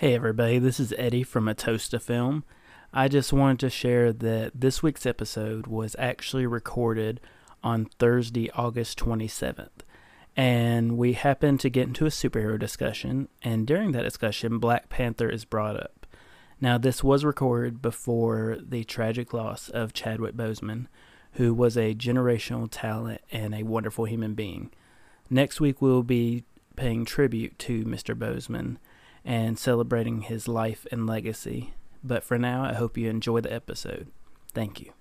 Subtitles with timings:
[0.00, 2.42] Hey everybody, this is Eddie from A Toast of Film.
[2.90, 7.20] I just wanted to share that this week's episode was actually recorded
[7.62, 9.84] on Thursday, August 27th.
[10.34, 15.28] And we happened to get into a superhero discussion, and during that discussion, Black Panther
[15.28, 16.06] is brought up.
[16.62, 20.86] Now, this was recorded before the tragic loss of Chadwick Boseman,
[21.32, 24.70] who was a generational talent and a wonderful human being.
[25.28, 26.44] Next week, we'll be
[26.74, 28.14] paying tribute to Mr.
[28.14, 28.78] Boseman
[29.24, 31.74] and celebrating his life and legacy.
[32.02, 34.08] But for now, I hope you enjoy the episode.
[34.52, 34.92] Thank you.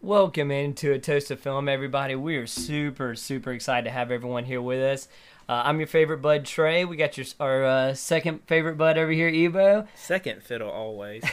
[0.00, 2.14] Welcome into a toast of film, everybody.
[2.14, 5.08] We are super, super excited to have everyone here with us.
[5.48, 6.84] Uh, I'm your favorite bud, Trey.
[6.84, 9.88] We got your our uh, second favorite bud over here, Ebo.
[9.96, 11.24] Second fiddle always.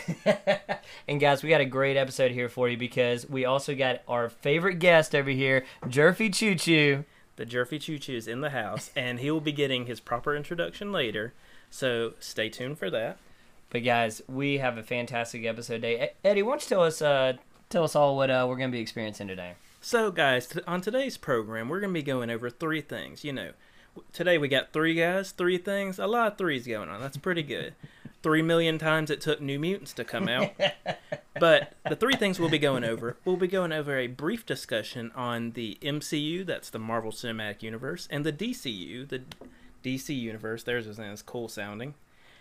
[1.08, 4.30] and guys, we got a great episode here for you because we also got our
[4.30, 7.06] favorite guest over here, Jerffy Choo Choo.
[7.36, 10.36] The Jerffy Choo Choo is in the house, and he will be getting his proper
[10.36, 11.34] introduction later.
[11.70, 13.18] So stay tuned for that.
[13.70, 16.12] But guys, we have a fantastic episode today.
[16.24, 17.34] Eddie, why don't you tell us uh,
[17.70, 19.54] tell us all what uh, we're going to be experiencing today?
[19.82, 23.24] So, guys, t- on today's program, we're going to be going over three things.
[23.24, 23.52] You know,
[24.14, 27.02] today we got three guys, three things, a lot of threes going on.
[27.02, 27.76] That's pretty good.
[28.26, 30.50] three million times it took New Mutants to come out.
[31.40, 35.12] but the three things we'll be going over, we'll be going over a brief discussion
[35.14, 39.22] on the MCU, that's the Marvel Cinematic Universe, and the DCU, the
[39.84, 40.64] DC Universe.
[40.64, 41.94] Theirs is as cool sounding.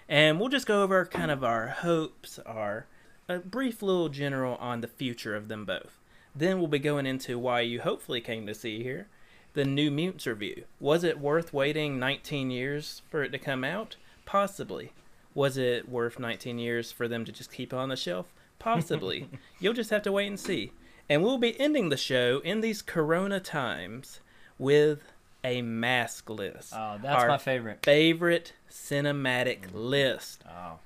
[0.09, 2.87] And we'll just go over kind of our hopes, our
[3.29, 6.01] a brief little general on the future of them both.
[6.35, 9.09] Then we'll be going into why you hopefully came to see here
[9.53, 10.65] the New Mutants review.
[10.81, 13.97] Was it worth waiting 19 years for it to come out?
[14.25, 14.93] Possibly.
[15.35, 18.33] Was it worth 19 years for them to just keep it on the shelf?
[18.59, 19.29] Possibly.
[19.61, 20.73] You'll just have to wait and see.
[21.09, 24.21] And we'll be ending the show in these corona times
[24.59, 25.13] with
[25.43, 26.73] a mask list.
[26.75, 27.81] Oh, that's Our my favorite.
[27.83, 30.43] Favorite cinematic list.
[30.49, 30.79] Oh,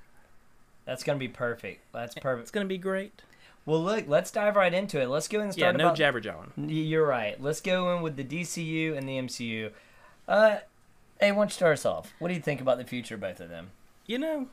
[0.84, 1.82] that's gonna be perfect.
[1.92, 2.42] That's perfect.
[2.42, 3.22] It's going to be great.
[3.68, 5.08] Well, look, let's dive right into it.
[5.08, 5.74] Let's go and start.
[5.74, 5.96] Yeah, no about...
[5.98, 6.52] jabber jawing.
[6.56, 7.40] You're right.
[7.40, 9.72] Let's go in with the DCU and the MCU.
[10.26, 10.56] Uh,
[11.20, 12.14] hey, why don't you start us off?
[12.18, 13.72] What do you think about the future of both of them?
[14.08, 14.46] You know,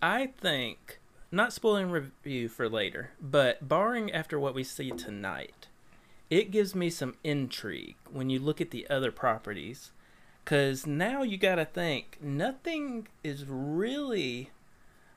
[0.00, 1.00] I think
[1.32, 5.66] not spoiling review for later, but barring after what we see tonight,
[6.30, 9.90] it gives me some intrigue when you look at the other properties.
[10.44, 14.50] Cause now you gotta think nothing is really,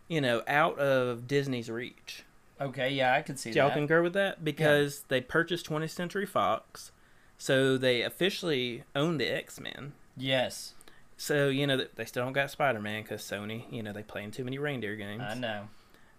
[0.07, 2.23] you know, out of Disney's reach.
[2.59, 3.75] Okay, yeah, I can see Do y'all that.
[3.75, 4.43] concur with that?
[4.43, 6.91] Because they purchased 20th Century Fox,
[7.37, 9.93] so they officially own the X Men.
[10.17, 10.73] Yes,
[11.17, 14.31] So you know they still don't got Spider Man because Sony, you know, they playing
[14.31, 15.23] too many reindeer games.
[15.25, 15.67] I know.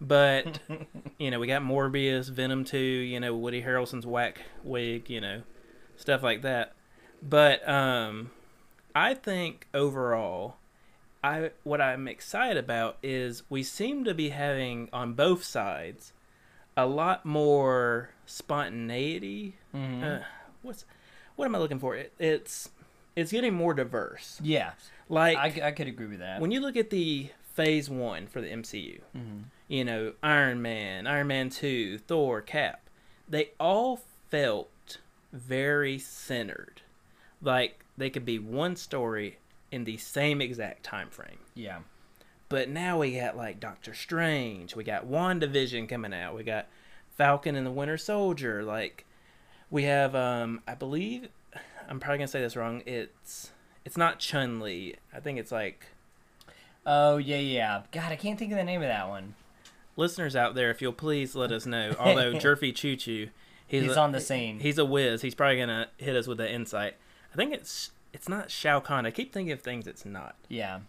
[0.01, 0.61] But
[1.19, 5.43] you know, we got Morbius, Venom Two, you know, Woody Harrelson's whack wig, you know,
[5.97, 6.75] stuff like that.
[7.23, 8.31] But um,
[8.95, 10.57] I think overall,
[11.23, 16.13] I what I'm excited about is we seem to be having on both sides
[16.77, 19.57] a lot more spontaneity.
[19.75, 20.21] Mhm.
[20.21, 20.25] Uh,
[20.63, 20.85] what's
[21.37, 21.97] what am I looking for?
[21.97, 22.71] It, it's
[23.17, 24.41] it's getting more diverse.
[24.43, 24.73] yeah,
[25.09, 26.41] Like I, I could agree with that.
[26.41, 29.45] when you look at the phase one for the MCU, Mhm.
[29.69, 32.81] you know, Iron Man, Iron Man 2, Thor, Cap,
[33.29, 33.97] they all
[34.31, 34.99] felt
[35.33, 36.83] very centered.
[37.41, 39.39] Like they could be one story
[39.71, 41.39] in the same exact time frame.
[41.55, 41.81] Yeah,
[42.49, 46.67] But now we got like Doctor Strange, we got WandaVision coming out, we got
[47.17, 49.05] Falcon and the Winter Soldier, like
[49.71, 51.29] we have um I believe
[51.89, 53.53] I'm probably gonna say this wrong, it's
[53.85, 54.97] it's not Chun Li.
[55.13, 55.87] I think it's like
[56.87, 57.83] Oh yeah, yeah.
[57.93, 59.35] God, I can't think of the name of that one.
[59.97, 61.95] listeners out there, if you'll please let us know.
[61.99, 63.29] Although Jerffy Choo Choo,
[63.67, 64.61] He's a- on the scene.
[64.61, 65.23] He's a whiz.
[65.23, 66.97] He's probably gonna hit us with the insight.
[67.33, 69.07] I think it's it's not Shao Kahn.
[69.07, 70.37] I keep thinking of things it's not.
[70.49, 70.81] Yeah,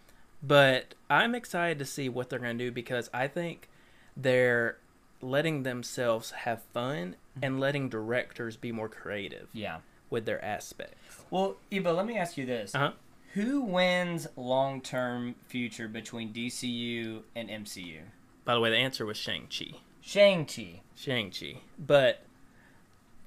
[0.42, 3.68] But I'm excited to see what they're gonna do because I think
[4.16, 4.78] they're
[5.20, 7.40] letting themselves have fun mm-hmm.
[7.42, 9.78] and letting directors be more creative yeah.
[10.10, 11.24] With their aspects.
[11.30, 12.92] Well, Eva, let me ask you this: Uh huh.
[13.34, 17.98] Who wins long-term future between DCU and MCU?
[18.44, 19.76] By the way, the answer was Shang Chi.
[20.00, 20.80] Shang Chi.
[20.94, 21.60] Shang Chi.
[21.78, 22.22] But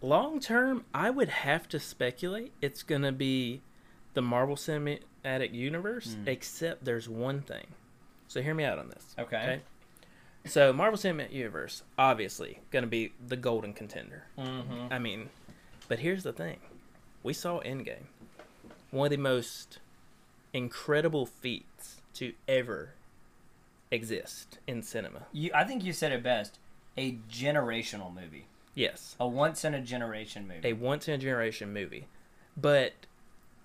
[0.01, 3.61] long term, I would have to speculate it's gonna be
[4.13, 6.27] the Marvel Cinematic Universe, Mm.
[6.27, 7.67] except there's one thing.
[8.27, 9.15] So hear me out on this.
[9.19, 9.61] Okay.
[10.45, 14.23] So Marvel Cinematic Universe, obviously, gonna be the golden contender.
[14.37, 14.91] Mm-hmm.
[14.91, 15.29] I mean,
[15.87, 16.59] but here's the thing:
[17.23, 18.07] we saw Endgame,
[18.91, 19.79] one of the most
[20.53, 22.93] incredible feats to ever
[23.91, 25.27] exist in cinema.
[25.31, 26.59] You, I think you said it best.
[26.97, 28.45] A generational movie.
[28.73, 29.15] Yes.
[29.19, 30.69] A once in a generation movie.
[30.69, 32.07] a once in a generation movie.
[32.57, 32.93] But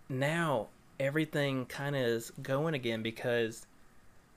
[0.08, 0.68] now
[1.00, 3.66] everything kind of is going again because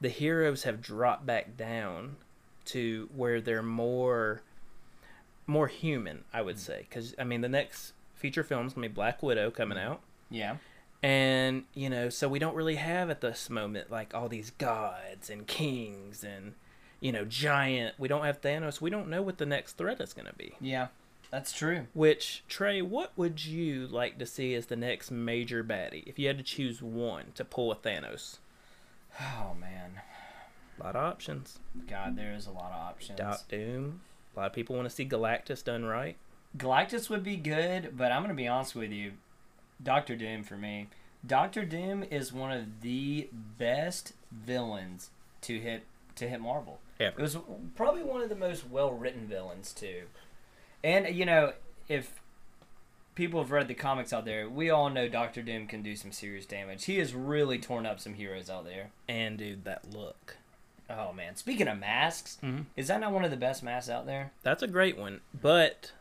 [0.02, 2.18] the heroes have dropped back down
[2.66, 4.42] to where they're more
[5.50, 6.72] more human, I would mm-hmm.
[6.72, 6.86] say.
[6.90, 10.58] Because I mean, the next feature film is gonna be Black Widow coming out, Yeah.
[11.04, 15.30] and you know, so we don't really have at this moment like all these gods
[15.30, 16.54] and kings and
[17.00, 17.96] you know giant.
[18.00, 18.82] We don't have Thanos.
[18.82, 20.54] We don't know what the next threat is gonna be.
[20.60, 20.88] Yeah.
[21.30, 21.88] That's true.
[21.94, 26.28] Which Trey, what would you like to see as the next major baddie if you
[26.28, 28.38] had to choose one to pull a Thanos?
[29.20, 30.02] Oh man.
[30.80, 31.60] A lot of options.
[31.90, 33.18] God, there is a lot of options.
[33.18, 34.02] Doc Doom.
[34.36, 36.16] A lot of people want to see Galactus done right.
[36.56, 39.14] Galactus would be good, but I'm gonna be honest with you,
[39.82, 40.88] Doctor Doom for me.
[41.26, 45.10] Doctor Doom is one of the best villains
[45.42, 45.84] to hit
[46.16, 46.80] to hit Marvel.
[47.00, 47.20] Ever.
[47.20, 47.38] It was
[47.76, 50.04] probably one of the most well written villains too.
[50.84, 51.54] And you know,
[51.88, 52.22] if
[53.16, 56.12] people have read the comics out there, we all know Doctor Doom can do some
[56.12, 56.86] serious damage.
[56.86, 58.92] He has really torn up some heroes out there.
[59.08, 60.38] And dude, that look.
[60.90, 61.36] Oh man!
[61.36, 62.66] Speaking of masks, Mhm.
[62.78, 64.32] is that not one of the best masks out there?
[64.44, 65.92] That's a great one, but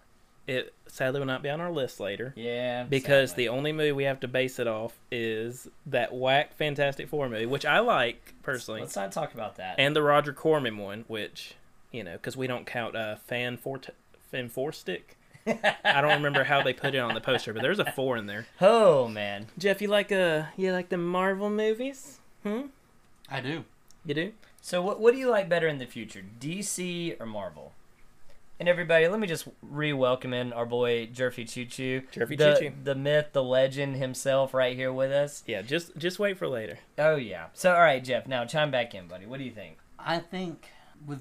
[0.47, 3.45] it sadly will not be on our list later Yeah, because sadly.
[3.45, 7.47] the only movie we have to base it off is that whack Fantastic Four movie,
[7.47, 9.77] which I like personally, let's not talk about that.
[9.79, 11.55] and the Roger Corman one, which
[11.93, 13.81] you know, because we don't count uh, Fan Four
[14.31, 15.17] Fan Four Stick.
[15.85, 18.27] I don't remember how they put it on the poster, but there's a four in
[18.27, 18.47] there.
[18.61, 22.19] oh man, Jeff, you like uh you like the Marvel movies?
[22.43, 22.63] Hmm?
[23.31, 23.65] I do.
[24.05, 24.33] You do?
[24.61, 27.73] So what what do you like better in the future, DC or Marvel?
[28.59, 32.69] And everybody, let me just re-welcome in our boy Jerffy Choo Choo, Jerffy the, Choo
[32.71, 32.75] Choo.
[32.85, 35.43] the myth, the legend himself, right here with us.
[35.47, 36.79] Yeah, just just wait for later.
[36.97, 37.47] Oh yeah.
[37.53, 39.27] So all right, Jeff, now chime back in, buddy.
[39.27, 39.77] What do you think?
[39.99, 40.69] I think
[41.07, 41.21] with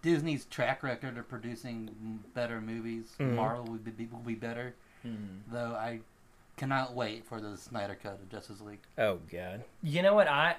[0.00, 3.34] Disney's track record of producing better movies, Mhm.
[3.34, 4.74] Marvel would be will be better.
[5.52, 6.00] Though I
[6.56, 8.80] cannot wait for the Snyder cut of Justice League.
[8.96, 9.64] Oh god.
[9.82, 10.28] You know what?
[10.28, 10.56] I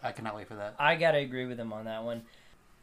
[0.00, 0.76] I cannot wait for that.
[0.78, 2.22] I gotta agree with him on that one.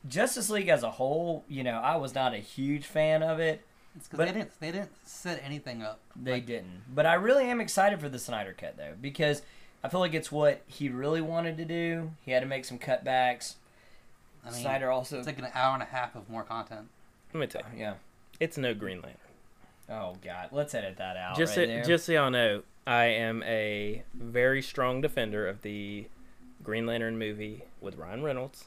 [0.08, 3.62] Justice League as a whole, you know, I was not a huge fan of it.
[3.96, 6.00] It's 'cause But- they didn't they didn't set anything up.
[6.16, 6.84] They Like, didn't.
[6.94, 9.42] But I really am excited for the Snyder cut though, because
[9.84, 12.12] I feel like it's what he really wanted to do.
[12.24, 13.56] He had to make some cutbacks.
[14.46, 16.88] I mean, Snyder also it's like an hour and a half of more content.
[17.34, 17.94] Let me tell you, Yeah.
[18.40, 19.18] it's no Green Lantern.
[19.90, 20.50] Oh god.
[20.52, 21.36] Let's edit that out.
[21.38, 21.84] just right so, there.
[21.84, 26.08] just so y'all know, I am a very strong defender of the
[26.64, 28.66] Green Lantern movie with Ryan Reynolds.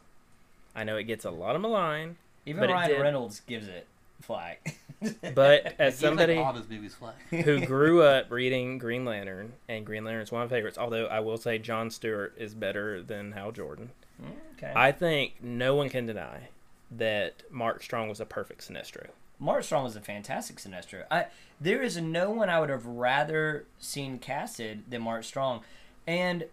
[0.75, 2.17] I know it gets a lot of malign,
[2.47, 3.87] Even but Ryan Reynolds gives it
[4.21, 4.77] flack.
[5.35, 7.17] but as somebody like all his movies flat.
[7.31, 10.79] who grew up reading Green Lantern, and Green Lantern is one of my favorites.
[10.79, 13.91] Although I will say John Stewart is better than Hal Jordan.
[14.57, 14.73] okay.
[14.75, 16.49] I think no one can deny
[16.91, 19.07] that Mark Strong was a perfect Sinestro.
[19.39, 21.05] Mark Strong was a fantastic Sinestro.
[21.11, 21.27] I
[21.61, 25.63] there is no one I would have rather seen casted than Mark Strong,
[26.07, 26.45] and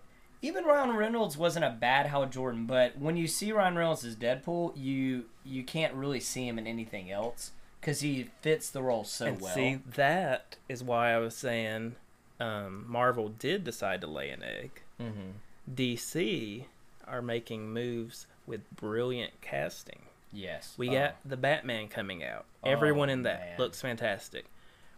[0.41, 2.65] even Ryan Reynolds wasn't a bad Hal Jordan.
[2.65, 6.67] But when you see Ryan Reynolds as Deadpool, you you can't really see him in
[6.67, 9.53] anything else because he fits the role so and well.
[9.53, 11.95] see, that is why I was saying
[12.39, 14.81] um, Marvel did decide to lay an egg.
[14.99, 15.31] hmm
[15.73, 16.65] DC
[17.07, 20.03] are making moves with brilliant casting.
[20.33, 20.93] Yes, We Oh.
[20.93, 22.45] got the Batman coming out.
[22.63, 23.59] Oh, Everyone in that man.
[23.59, 24.45] looks fantastic.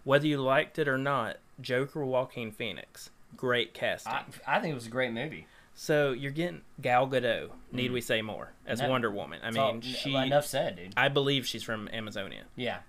[0.04, 4.14] Whether you liked it or not, Joker Joaquin Phoenix, great casting.
[4.14, 5.48] I, I think it was a great movie.
[5.76, 7.50] so you're getting Gal Gadot.
[7.72, 8.90] Need we say more as No.
[8.90, 9.40] Wonder Woman?
[9.44, 10.16] I It's all- mean, she.
[10.16, 10.94] enough said, dude.
[10.96, 12.44] I believe she's from Amazonia.
[12.56, 12.80] Yeah,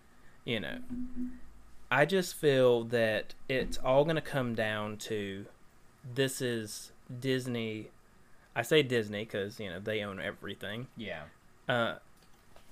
[0.45, 0.79] you know
[1.91, 5.45] i just feel that it's all going to come down to
[6.15, 7.91] this is disney
[8.57, 11.23] i say disney because you know they own everything yeah.
[11.69, 11.95] uh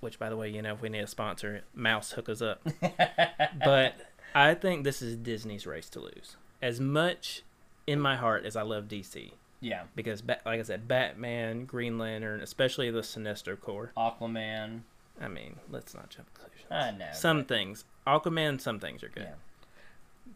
[0.00, 2.66] which by the way you know if we need a sponsor mouse hook us up
[3.64, 3.94] but
[4.34, 7.42] i think this is disney's race to lose as much
[7.86, 9.32] in my heart as i love dc
[9.64, 14.80] yeah, because like i said batman green lantern especially the sinestro corps Aquaman.
[15.20, 17.06] i mean let's not jump conclusions I know.
[17.12, 19.34] some but- things aquaman some things are good Yeah.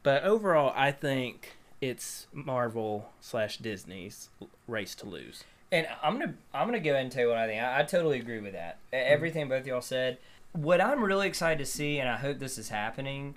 [0.02, 4.30] but overall i think it's marvel slash disney's
[4.68, 7.46] race to lose And I'm gonna I'm gonna go ahead and tell you what I
[7.48, 7.60] think.
[7.60, 8.78] I, I totally agree with that.
[8.92, 9.12] E- mm-hmm.
[9.14, 10.18] Everything both y'all said.
[10.52, 13.34] What I'm really excited to see, and I hope this is happening.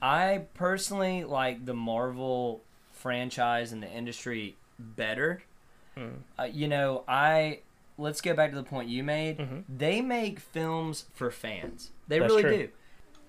[0.00, 2.62] I personally like the Marvel
[2.98, 5.42] franchise and the industry better.
[5.96, 6.18] Mm.
[6.38, 7.60] Uh, you know, I
[7.96, 9.38] let's go back to the point you made.
[9.38, 9.64] Mhm.
[9.68, 11.90] They make films for fans.
[12.06, 12.56] They That's really true.
[12.58, 12.68] do.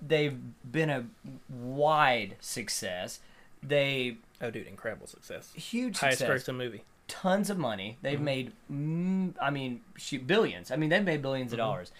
[0.06, 0.38] They've
[0.70, 1.04] been a
[1.48, 3.20] wide success.
[3.62, 7.98] They oh dude incredible success huge highest success grossing movie tons of money.
[8.02, 8.22] They've Mhm.
[8.22, 10.70] made, mm, I mean, shoot, billions.
[10.70, 11.62] I mean, they've made 1000000000s of Mhm.
[11.62, 11.92] dollars,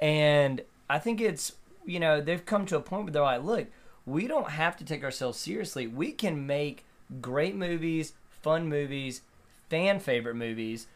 [0.00, 1.52] and I think it's
[1.84, 3.66] you know they've come to a point where they're like, look,
[4.06, 5.86] we don't have to take ourselves seriously.
[5.88, 6.84] We can make
[7.20, 9.22] great movies, fun movies,
[9.68, 10.86] fan favorite movies.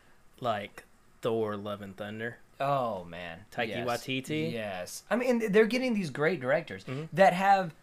[0.40, 0.85] Like
[1.23, 2.38] Thor: Love and Thunder.
[2.61, 3.87] Oh man, Taika yes.
[3.88, 4.52] Waititi?
[4.52, 7.08] Yes, I mean they're getting these great directors Mhm.
[7.12, 7.75] that have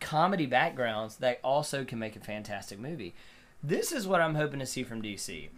[0.00, 3.14] comedy backgrounds that also can make a fantastic movie.
[3.62, 5.48] This is what I'm hoping to see from DC.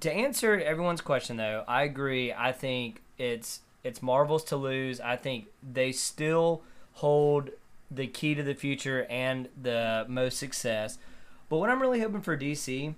[0.00, 2.32] To answer everyone's question though, I agree.
[2.32, 5.00] I think it's it's Marvel's to lose.
[5.00, 6.62] I think they still
[6.94, 7.50] hold
[7.90, 10.98] the key to the future and the most success.
[11.48, 12.94] But what I'm really hoping for DC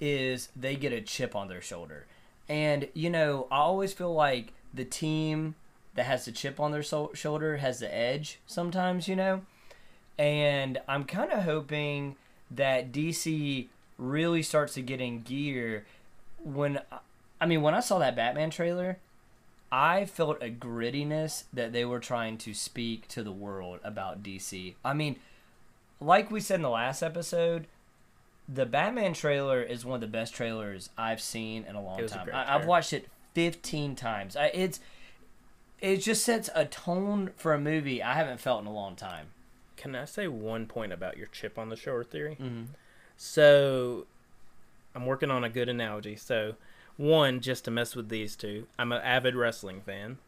[0.00, 2.06] is they get a chip on their shoulder.
[2.48, 5.54] And, you know, I always feel like the team
[5.94, 9.42] that has the chip on their so- shoulder has the edge sometimes, you know?
[10.18, 12.16] And I'm kind of hoping
[12.50, 15.84] that DC really starts to get in gear
[16.42, 16.80] when
[17.40, 18.98] I mean, when I saw that Batman trailer,
[19.72, 24.74] I felt a grittiness that they were trying to speak to the world about DC.
[24.84, 25.16] I mean,
[26.02, 27.66] like we said in the last episode,
[28.48, 32.02] the Batman trailer is one of the best trailers I've seen in a long It
[32.02, 32.30] was a time.
[32.32, 34.36] I, I've watched it 15 times.
[34.36, 34.80] I, it's
[35.80, 39.28] it just sets a tone for a movie I haven't felt in a long time.
[39.76, 42.36] Can I say one point about your chip on the shoulder theory?
[42.40, 42.64] Mm-hmm.
[43.16, 44.06] So,
[44.94, 46.14] I'm working on a good analogy.
[46.14, 46.54] So,
[46.96, 50.18] one, just to mess with these two, I'm an avid wrestling fan.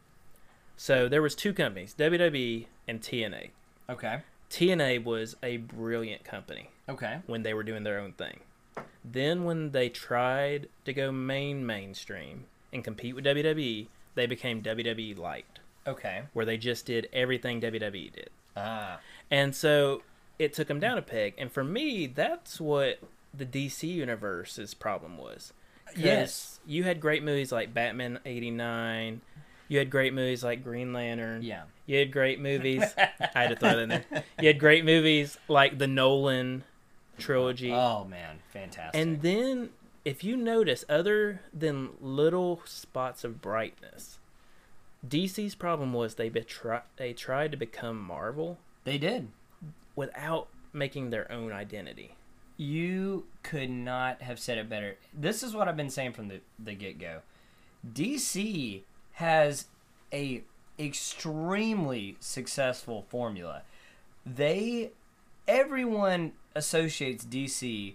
[0.76, 3.50] So there was two companies, WWE and TNA.
[3.88, 4.22] Okay.
[4.50, 7.18] TNA was a brilliant company Okay.
[7.26, 8.40] when they were doing their own thing.
[9.04, 15.16] Then when they tried to go main mainstream and compete with WWE, they became WWE
[15.18, 16.22] Light, Okay.
[16.32, 18.30] where they just did everything WWE did.
[18.56, 19.00] Ah.
[19.30, 20.02] And so
[20.38, 21.34] it took them down a peg.
[21.38, 23.00] And for me, that's what
[23.36, 25.52] the DC universe's problem was.
[25.96, 26.60] Yes.
[26.66, 29.20] You had great movies like Batman 89.
[29.68, 31.42] You had great movies like Green Lantern.
[31.42, 31.64] Yeah.
[31.86, 32.82] You had great movies.
[33.36, 34.24] I had to throw that in there.
[34.40, 36.64] You had great movies like the Nolan
[37.18, 37.72] trilogy.
[37.72, 39.00] Oh man, fantastic.
[39.00, 39.70] and then,
[40.04, 44.18] if you notice, other than little spots of brightness,
[45.06, 49.28] DC's problem was they betri- they tried to become Marvel they did.
[49.96, 52.14] without making their own identity.
[52.56, 54.96] You could not have said it better.
[55.12, 57.20] This is what I've been saying from the, the get go.
[57.92, 59.66] DC has
[60.12, 60.42] a
[60.78, 63.62] extremely successful formula.
[64.26, 64.90] They
[65.46, 67.94] everyone associates DC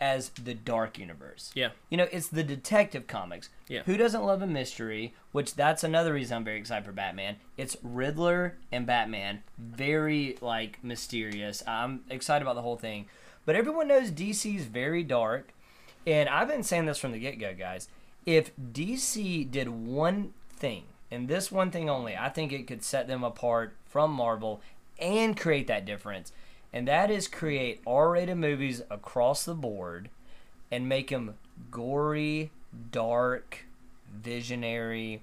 [0.00, 1.52] as the dark universe.
[1.54, 1.68] Yeah.
[1.88, 3.50] You know, it's the detective comics.
[3.68, 3.82] Yeah.
[3.86, 5.14] Who doesn't love a mystery?
[5.30, 7.36] Which that's another reason I'm very excited for Batman.
[7.56, 9.44] It's Riddler and Batman.
[9.56, 11.62] Very like mysterious.
[11.68, 13.06] I'm excited about the whole thing.
[13.46, 15.52] But everyone knows DC's very dark.
[16.04, 17.88] And I've been saying this from the get go, guys.
[18.26, 20.82] If DC did one thing,
[21.12, 24.62] and this one thing only, I think it could set them apart from Marvel
[24.98, 26.32] and create that difference.
[26.72, 30.08] And that is create R rated movies across the board
[30.70, 31.34] and make them
[31.70, 32.50] gory,
[32.90, 33.66] dark,
[34.10, 35.20] visionary,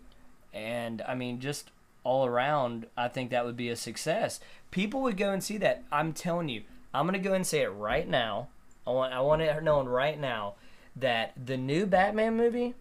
[0.54, 1.72] and I mean, just
[2.04, 4.40] all around, I think that would be a success.
[4.72, 5.84] People would go and see that.
[5.92, 8.50] I'm telling you, I'm gonna go and say it right now.
[8.86, 10.54] I want I want it known right now
[10.96, 12.76] that the new Batman movie,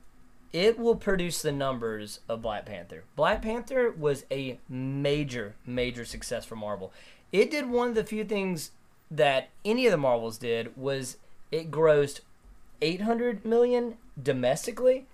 [0.53, 3.05] it will produce the numbers of Black Panther.
[3.17, 6.93] Black Panther was a major, major success for Marvel.
[7.33, 8.71] It did one of the few things
[9.11, 11.19] that any of the Marvels did was
[11.51, 12.21] it grossed
[12.81, 15.07] 800 million domestically,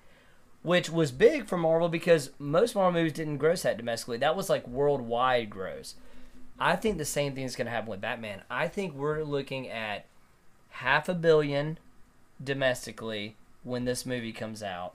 [0.62, 4.18] which was big for Marvel because most Marvel movies didn't gross that domestically.
[4.18, 5.94] That was like worldwide gross.
[6.58, 8.42] I think the same thing is going to happen with Batman.
[8.48, 10.06] I think we're looking at
[10.70, 11.78] half a billion
[12.42, 14.94] domestically when this movie comes out.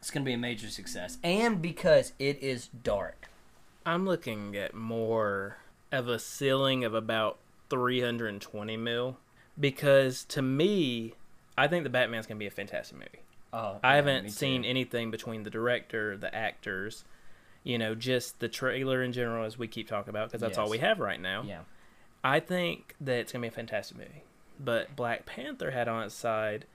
[0.00, 1.18] It's going to be a major success.
[1.22, 3.28] And because it is dark.
[3.86, 5.58] I'm looking at more
[5.92, 7.38] of a ceiling of about
[7.70, 9.16] 320 mil
[9.58, 11.14] because to me,
[11.56, 13.20] I think the Batman's gonna be a fantastic movie.
[13.52, 17.04] Oh, I yeah, haven't seen anything between the director, the actors,
[17.64, 20.70] you know, just the trailer in general, as we keep talking about, because that's all
[20.70, 21.42] we have right now.
[21.42, 21.60] Yeah.
[22.22, 24.24] I think that it's gonna be a fantastic movie.
[24.58, 26.66] But Black Panther had on its side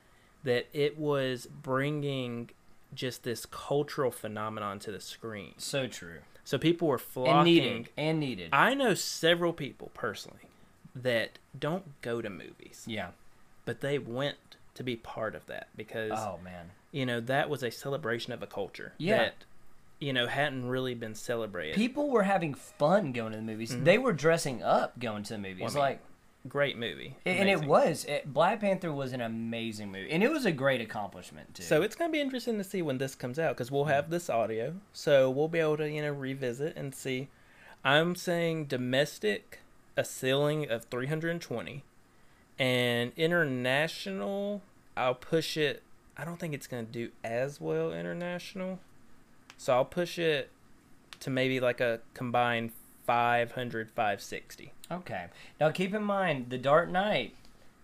[0.44, 2.50] that it was bringing
[2.94, 5.54] just this cultural phenomenon to the screen.
[5.58, 6.20] So true.
[6.44, 7.34] So people were flocking.
[7.36, 7.90] And needed.
[7.98, 8.50] And needed.
[8.54, 10.50] I know several people personally
[10.96, 13.10] that don't go to movies, yeah.
[13.66, 14.38] but they went
[14.76, 16.72] to be part of that because Oh, man.
[16.92, 19.18] you know that was a celebration of a culture Yeah.
[19.18, 19.36] that
[20.00, 21.76] you know hadn't really been celebrated.
[21.76, 23.76] People were having fun going to the movies.
[23.76, 25.66] They were dressing up going to the movies.
[25.70, 25.78] Mm-hmm.
[25.78, 26.00] Well, I mean, like,
[26.48, 28.06] Great movie, and it was.
[28.06, 30.12] It, Black Panther was an amazing movie.
[30.12, 31.64] And it was a great accomplishment, too.
[31.64, 33.92] So it's gonna be interesting to see when this comes out because we'll hmm.
[33.92, 37.30] have this audio, so we'll be able to you know revisit and see.
[37.84, 39.60] I'm saying domestic
[39.98, 41.84] a ceiling of 320,
[42.58, 44.62] And international,
[44.96, 45.84] I'll push it.
[46.18, 48.80] I don't think it's going to do as well international.
[49.58, 50.50] So I'll push it
[51.22, 52.72] to maybe like a combined
[53.06, 54.72] 500, 560.
[54.92, 55.26] Okay.
[55.60, 57.36] Now keep in mind, The Dark Knight,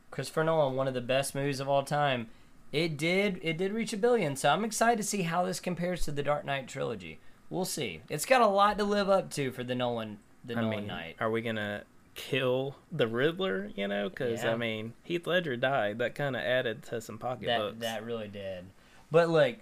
[0.09, 2.27] Christopher Nolan, one of the best movies of all time.
[2.71, 6.03] It did it did reach a billion, so I'm excited to see how this compares
[6.05, 7.19] to the Dark Knight trilogy.
[7.49, 8.01] We'll see.
[8.09, 10.87] It's got a lot to live up to for the Nolan the I Nolan mean,
[10.87, 11.15] Knight.
[11.19, 11.83] are we going to
[12.15, 14.09] kill the Riddler, you know?
[14.09, 14.53] Because, Yeah.
[14.53, 15.97] I mean, Heath Ledger died.
[15.99, 17.79] That kind of added to some pocketbooks.
[17.79, 18.65] That that really did.
[19.11, 19.59] But like,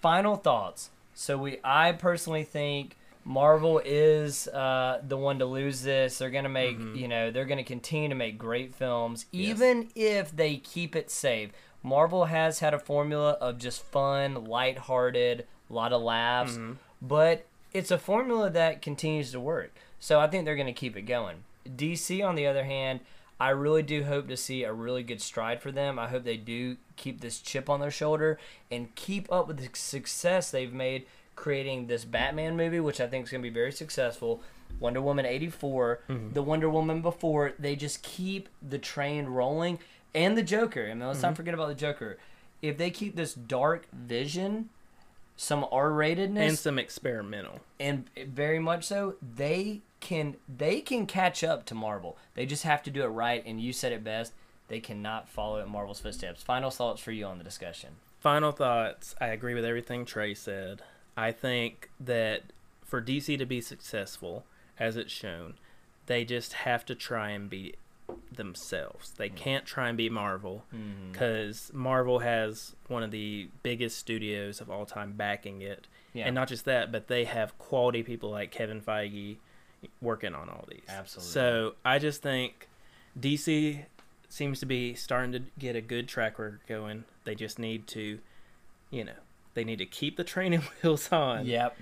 [0.00, 0.90] final thoughts.
[1.14, 2.96] So we, I personally think
[3.28, 6.18] Marvel is uh, the one to lose this.
[6.18, 6.96] They're gonna make, Mhm.
[6.96, 9.48] you know, they're gonna continue to make great films, Yes.
[9.50, 11.50] even if they keep it safe.
[11.82, 16.76] Marvel has had a formula of just fun, lighthearted, a lot of laughs, Mhm.
[17.02, 19.72] but it's a formula that continues to work.
[19.98, 21.42] So I think they're going to keep it going.
[21.74, 23.00] DC, on the other hand,
[23.40, 25.98] I really do hope to see a really good stride for them.
[25.98, 28.38] I hope they do keep this chip on their shoulder
[28.70, 33.26] and keep up with the success they've made creating this Batman movie, which I think
[33.26, 34.42] is going to be very successful.
[34.80, 36.32] Wonder Woman 84, mm-hmm.
[36.32, 39.78] the Wonder Woman before, they just keep the train rolling.
[40.14, 40.86] And the Joker.
[40.86, 41.36] I mean, let's not mm-hmm.
[41.36, 42.18] forget about the Joker.
[42.62, 44.70] If they keep this dark vision,
[45.36, 47.60] some R ratedness, and some experimental.
[47.78, 52.82] and very much so they can they can catch up to marvel they just have
[52.82, 54.32] to do it right and you said it best
[54.68, 59.14] they cannot follow in marvel's footsteps final thoughts for you on the discussion Final thoughts.
[59.20, 60.82] I agree with everything Trey said.
[61.16, 62.44] I think that
[62.84, 64.44] for DC to be successful,
[64.78, 65.54] as it's shown,
[66.06, 67.74] they just have to try and be
[68.30, 69.12] themselves.
[69.16, 71.10] They can't try and be Marvel mm-hmm.
[71.10, 75.86] because Marvel has one of the biggest studios of all time backing it.
[76.12, 79.36] yeah And not just that, but they have quality people like Kevin Feige
[80.00, 80.84] working on all these.
[80.88, 81.32] Absolutely.
[81.32, 82.68] So I just think
[83.18, 83.84] DC
[84.28, 87.04] seems to be starting to get a good track record going.
[87.24, 88.18] They just need to,
[88.90, 89.12] you know,
[89.56, 91.76] they need to keep the training wheels on yep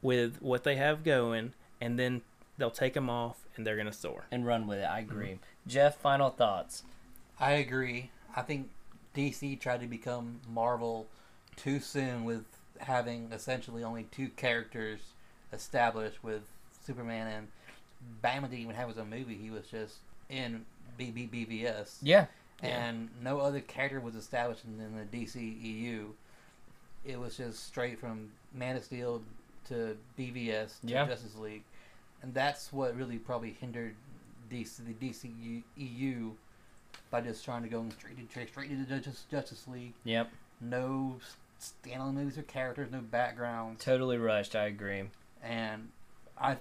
[0.00, 2.22] with what they have going, and then
[2.58, 4.26] they'll take them off and they're gonna soar.
[4.30, 6.84] and run with it i agree jeff final thoughts
[7.40, 8.10] I agree.
[8.36, 8.68] I think
[9.16, 11.08] DC tried to become Marvel
[11.56, 12.44] too soon with
[12.78, 15.00] having essentially only two characters
[15.52, 16.42] established with
[16.86, 17.48] Superman and
[18.22, 19.34] Batman didn't even have his own movie.
[19.34, 19.96] He was just
[20.28, 20.64] in
[20.98, 21.96] BBBVS.
[22.02, 22.26] yeah
[22.62, 26.10] and no other character was established in, in the DCEU.
[27.04, 29.22] It was just straight from Man of Steel
[29.68, 31.06] to BVS to Yeah.
[31.06, 31.64] Justice League,
[32.22, 33.94] and that's what really probably hindered
[34.50, 36.32] DC, the DCEU
[37.10, 39.94] by just trying to go straight straight, straight into Justice, Justice League.
[40.04, 41.18] yep No
[41.60, 45.04] standalone movies or characters, no backgrounds, totally rushed i agree
[45.42, 45.90] and
[46.38, 46.58] I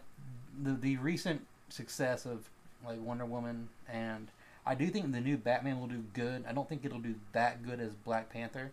[0.61, 2.49] the the recent success of
[2.85, 4.29] like Wonder Woman and
[4.65, 6.45] I do think the new Batman will do good.
[6.47, 8.71] I don't think it'll do that good as Black Panther.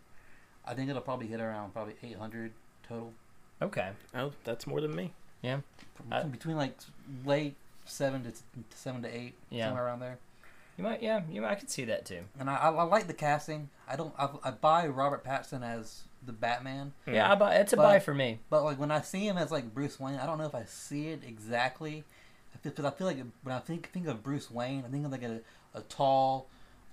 [0.64, 2.52] I think it'll probably hit around probably 800
[2.86, 3.12] total.
[3.62, 5.12] okay Oh, that's more than me.
[6.10, 6.76] I- between like
[7.24, 8.32] late 7 to
[8.74, 9.66] 7 to 8 Yeah.
[9.66, 10.18] somewhere around there.
[10.76, 13.06] you might yeah you might, i could see that too And I, I, I like
[13.06, 13.68] the casting.
[13.88, 17.76] I don't I, I buy Robert Pattinson as the Batman, yeah I buy, it's a
[17.76, 20.26] But- buy for me but like when I see him as like Bruce Wayne, I
[20.26, 22.04] don't know if I see it exactly.
[22.62, 25.22] Because I feel like when I think think of Bruce Wayne, I think of like
[25.22, 25.40] a,
[25.72, 26.46] a tall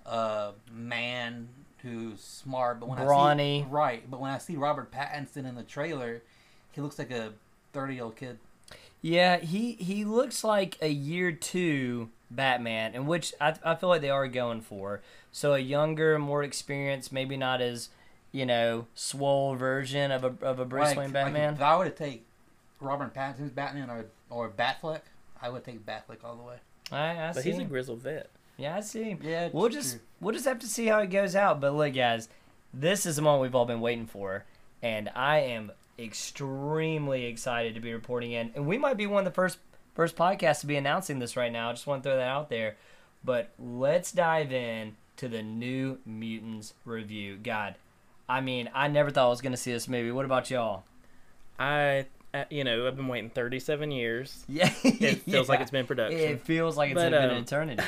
[0.06, 1.50] uh, man
[1.82, 3.04] who's smart, but when I
[3.38, 6.22] see right, but when I see Robert Pattinson in the trailer,
[6.72, 7.34] he looks like a
[7.74, 8.40] thirty year old kid.
[9.02, 14.02] Yeah, he he looks like a year two Batman, in which I I feel like
[14.02, 15.02] they are going for.
[15.32, 17.90] So a younger, more experienced, maybe not as
[18.32, 21.54] you know swole version of a of a Bruce Like- Wayne like Batman.
[21.54, 22.26] if I were to take
[22.80, 25.02] Robert Pattinson's Batman or or Batfleck,
[25.42, 26.56] I would take Batfleck all the way.
[26.92, 27.52] I, I But see.
[27.52, 28.30] he's a grizzled vet.
[28.58, 29.18] Yeah, I see.
[29.22, 30.02] Yeah, We'll just true.
[30.22, 31.62] we'll just have to see how it goes out.
[31.62, 32.30] But look, guys,
[32.74, 34.46] this is the moment we've all been waiting for,
[34.82, 38.52] and I am extremely excited to be reporting in.
[38.56, 39.58] And we might be one of the first
[39.96, 41.70] first podcasts to be announcing this right now.
[41.70, 42.76] I just want to throw that out there.
[43.24, 47.38] But let's dive in to the New Mutants review.
[47.42, 47.76] God,
[48.30, 50.12] I mean, I never thought I was going to see this movie.
[50.12, 50.84] What about y'all?
[51.58, 54.46] I, uh, you know, I've been waiting 37 years.
[54.50, 56.20] Yeah, It feels like it's been production.
[56.20, 57.84] It feels like it's But, been an um, eternity.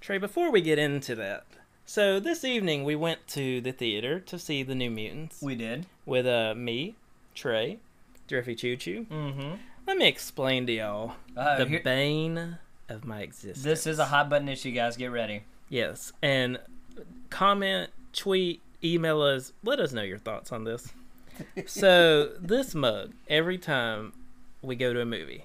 [0.00, 1.44] Trey, before we get into that,
[1.84, 5.86] so this evening we went to the theater to see the New Mutants We did.
[6.06, 6.94] with uh, me,
[7.34, 7.78] Trey,
[8.28, 9.06] Jerffy Choo Choo.
[9.10, 9.54] Mm-hmm.
[9.86, 12.58] Let me explain to y'all Uh, the here- bane
[12.88, 13.62] of my existence.
[13.64, 14.96] this is a hot button issue, guys.
[14.96, 15.42] Get ready.
[15.68, 16.58] Yes, and
[17.30, 19.52] comment, tweet, email us.
[19.62, 20.92] Let us know your thoughts on this.
[21.66, 24.12] so this mug, every time
[24.62, 25.44] we go to a movie,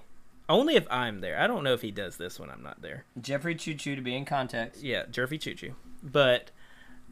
[0.50, 1.40] Only if I'm there.
[1.40, 3.06] I don't know if he does this when I'm not there.
[3.20, 4.84] Jeffrey Choo Choo to be in context.
[4.84, 5.76] Yeah, Jeffrey Choo Choo.
[6.04, 6.52] But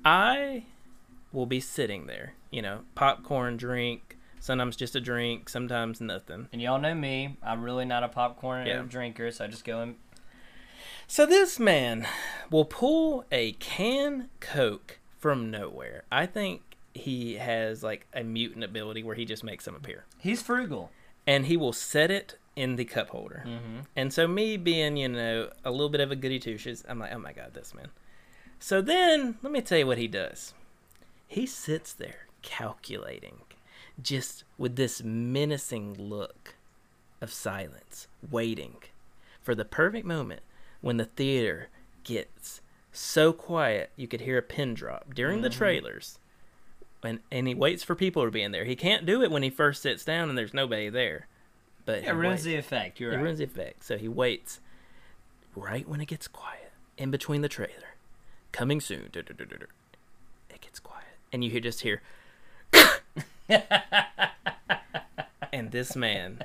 [0.03, 0.65] I
[1.31, 6.49] will be sitting there, you know, popcorn, drink, sometimes just a drink, sometimes nothing.
[6.51, 7.37] And y'all know me.
[7.41, 8.81] I'm really not a popcorn Yeah.
[8.81, 9.95] drinker, so I just go and
[11.07, 12.07] So this man
[12.49, 16.03] will pull a can Coke from nowhere.
[16.11, 16.61] I think
[16.93, 20.05] he has like a mutant ability where he just makes them appear.
[20.17, 20.91] he's frugal.
[21.27, 23.43] And he will set it in the cup holder.
[23.45, 23.79] Mm-hmm.
[23.95, 26.99] And so me being, you know, a little bit of a goody two shoes, I'm
[26.99, 27.89] like, oh my god, this man.
[28.59, 30.53] So then let me tell you what he does.
[31.27, 33.41] He sits there calculating,
[34.01, 36.55] just with this menacing look
[37.21, 38.77] of silence, waiting
[39.41, 40.41] for the perfect moment
[40.81, 41.69] when the theater
[42.03, 42.61] gets
[42.91, 46.19] so quiet you could hear a pin drop during the trailers.
[47.03, 48.65] And, and he waits for people to be in there.
[48.65, 51.27] He can't do it when he first sits down and there's nobody there.
[51.85, 52.43] But It ruins waits.
[52.43, 52.99] the effect.
[52.99, 53.23] You're It right.
[53.23, 53.83] ruins the effect.
[53.83, 54.59] So he waits
[55.55, 57.95] right when it gets quiet, in between the trailer.
[58.51, 59.09] Coming soon.
[59.13, 61.05] It gets quiet.
[61.33, 62.01] And you just hear
[65.53, 66.43] And this man,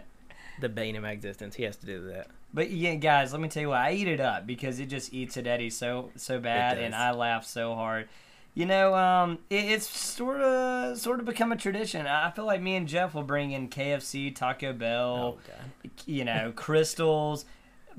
[0.60, 2.26] the bane of my existence, he has to do that.
[2.52, 5.12] But yeah, guys, let me tell you what I eat it up because it just
[5.14, 6.94] eats at Eddie so so bad, and.
[6.94, 8.08] I laugh so hard.
[8.56, 12.06] You know, um, it, it's sort of sort of become a tradition.
[12.06, 16.52] I feel like me and Jeff will bring in KFC, Taco Bell, Oh, you know,
[16.56, 17.44] crystals,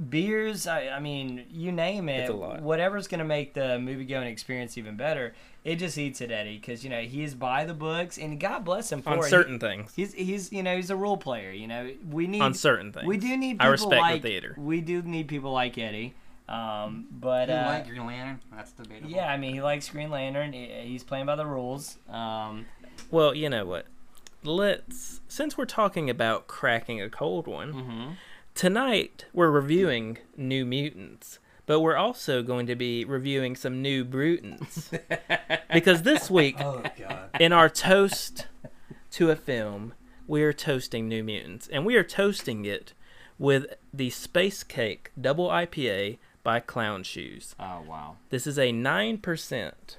[0.10, 0.66] beers.
[0.66, 2.22] I, I mean, you name it.
[2.22, 2.62] It's a lot.
[2.64, 5.36] Whatever's gonna make the movie going experience even better.
[5.64, 8.66] It just eats at Eddie because you know he is by the books, and God
[8.66, 9.26] bless him for On it.
[9.26, 9.94] He- certain things.
[9.96, 11.52] He's he's you know he's a role player.
[11.52, 13.06] You know we need On certain things.
[13.06, 14.56] we do need I people respect the theater.
[14.58, 16.16] we do need people like Eddie.
[16.50, 18.40] Um, but You uh, like Green Lantern?
[18.56, 19.10] That's debatable.
[19.10, 20.54] yeah, I mean he likes Green Lantern.
[20.54, 21.98] He's playing by the rules.
[22.10, 22.66] Um,
[23.12, 23.86] Well, you know what?
[24.44, 28.16] Let's since we're talking about cracking a cold one, mhm.
[28.56, 34.92] tonight we're reviewing New Mutants, but we're also going to be reviewing some New Brutants.
[35.74, 37.30] because this week Oh god.
[37.40, 38.48] in our toast
[39.12, 39.94] to a film,
[40.28, 42.94] we are toasting New Mutants, and we are toasting it
[43.40, 47.54] with the Space Cake Double IPA by Clown Shoes.
[47.60, 48.16] Oh wow.
[48.30, 49.98] This is a nine percent,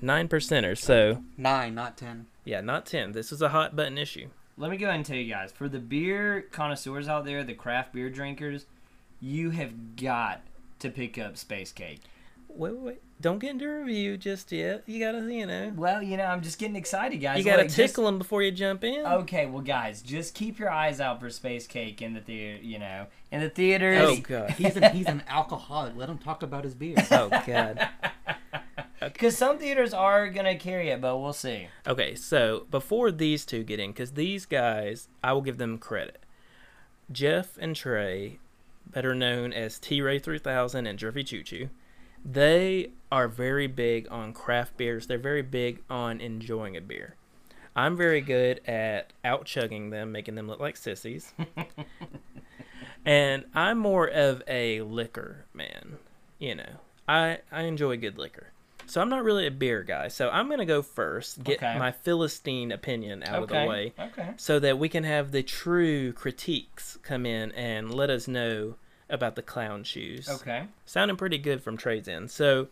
[0.00, 0.78] nine percenter.
[0.78, 2.26] So Nine, not ten.
[2.44, 3.10] yeah, not ten.
[3.10, 4.28] This is a hot button issue.
[4.56, 7.54] Let me go ahead and tell you guys for the beer connoisseurs out there, the
[7.54, 8.66] craft beer drinkers,
[9.20, 10.42] you have got
[10.78, 12.02] to pick up Space Cake.
[12.56, 13.00] Wait, wait, wait.
[13.20, 14.82] Don't get into a review just yet.
[14.86, 17.38] You gotta, you know, Well, you know I'm just getting excited, guys.
[17.38, 19.04] you gotta Look, just- tickle them before you jump in.
[19.06, 22.62] Okay, well, guys, just keep your eyes out for Space Cake in the theater.
[22.62, 24.00] You know, in the theaters.
[24.02, 24.50] Oh, God.
[24.50, 25.96] He's an he's an alcoholic.
[25.96, 26.96] Let him talk about his beer.
[27.10, 27.88] Oh God.
[29.00, 31.66] Because some theaters are gonna carry it, but we'll see.
[31.86, 36.22] Okay, so before these two get in, because these guys, I will give them credit.
[37.12, 38.38] Jeff and Trey,
[38.90, 41.68] better known as T Ray 3000 and Jerffy Choo Choo,
[42.24, 45.06] they are very big on craft beers.
[45.06, 47.16] They're very big on enjoying a beer.
[47.76, 51.32] I'm very good at out chugging them, making them look like sissies.
[53.04, 55.98] and I'm more of a liquor man.
[56.38, 56.70] You know,
[57.08, 58.48] I, I enjoy good liquor.
[58.86, 60.08] So I'm not really a beer guy.
[60.08, 61.78] So I'm going to go first, get Okay.
[61.78, 64.30] my Philistine opinion out of the way Okay.
[64.36, 68.74] so that we can have the true critiques come in and let us know
[69.14, 70.28] about the clown shoes.
[70.28, 70.66] Okay.
[70.84, 72.28] Sounding pretty good from Trades In.
[72.28, 72.68] So,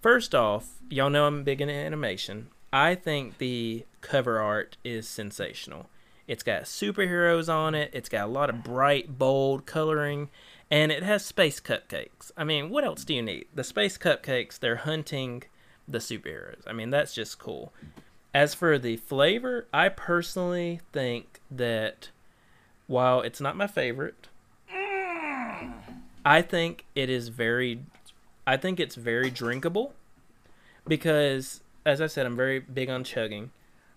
[0.00, 2.48] first off, y'all know I'm big into animation.
[2.72, 5.90] I think the cover art is sensational.
[6.26, 10.30] It's got superheroes on it, it's got a lot of bright, bold coloring,
[10.70, 12.30] and it has space cupcakes.
[12.36, 13.46] I mean, what else do you need?
[13.52, 15.42] The space cupcakes, they're hunting
[15.88, 16.62] the superheroes.
[16.68, 17.72] I mean, that's just cool.
[18.32, 22.10] As for the flavor, I personally think that
[22.86, 24.28] while it's not my favorite,
[26.24, 27.80] I think it is very
[28.46, 29.94] I think it's very drinkable
[30.86, 33.50] because as I said I'm very big on chugging.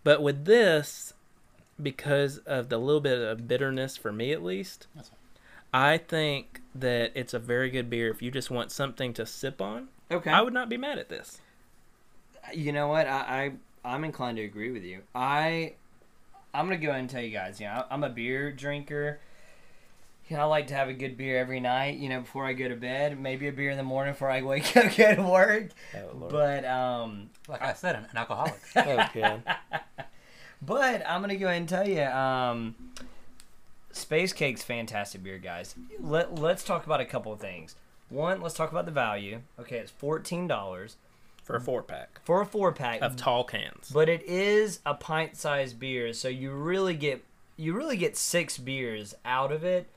[0.04, 1.14] But with this
[1.82, 4.88] because of the little bit of bitterness for me at least,
[5.74, 9.62] I think that it's a very good beer if you just want something to sip
[9.62, 9.88] on.
[10.12, 10.30] Okay.
[10.30, 11.40] I would not be mad at this.
[12.54, 13.08] you know what?
[13.08, 13.52] I,
[13.84, 15.02] I I'm inclined to agree with you.
[15.16, 15.74] I
[16.54, 17.60] I'm gonna go ahead and tell you guys.
[17.60, 19.20] You know, I'm a beer drinker.
[20.30, 21.98] You know, I like to have a good beer every night.
[21.98, 23.20] You know, before I go to bed.
[23.20, 25.70] Maybe a beer in the morning before I wake up, go to work.
[25.96, 28.60] Oh, But um, Like I said, an, an alcoholic.
[28.76, 29.44] oh god.
[30.62, 32.76] But I'm gonna go ahead and tell you, um,
[33.92, 35.76] Space Cake's fantastic beer, guys.
[36.00, 37.76] Let Let's talk about a couple of things.
[38.10, 39.42] One, let's talk about the value.
[39.60, 40.96] Okay, it's fourteen dollars
[41.44, 43.90] For a four pack for a four pack, of tall cans.
[43.94, 47.24] but it is a pint-sized beer, so you really get
[47.58, 49.88] you really get six beers out of it.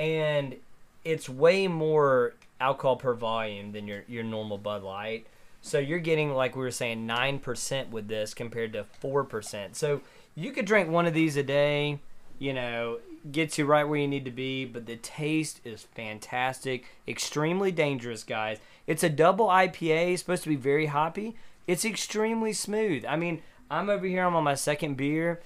[0.00, 0.56] And
[1.04, 5.26] it's way more alcohol per volume than your your normal Bud Light.
[5.60, 9.76] So you're getting like we were saying nine percent with this compared to four percent.
[9.76, 10.00] So
[10.34, 12.00] you could drink one of these a day.
[12.38, 14.64] You know, gets you right where you need to be.
[14.64, 16.86] But the taste is fantastic.
[17.06, 18.58] Extremely dangerous, guys.
[18.86, 21.36] It's a double IPA, supposed to be very hoppy.
[21.66, 23.04] It's extremely smooth.
[23.06, 24.24] I mean, I'm over here.
[24.24, 25.40] I'm on my second beer.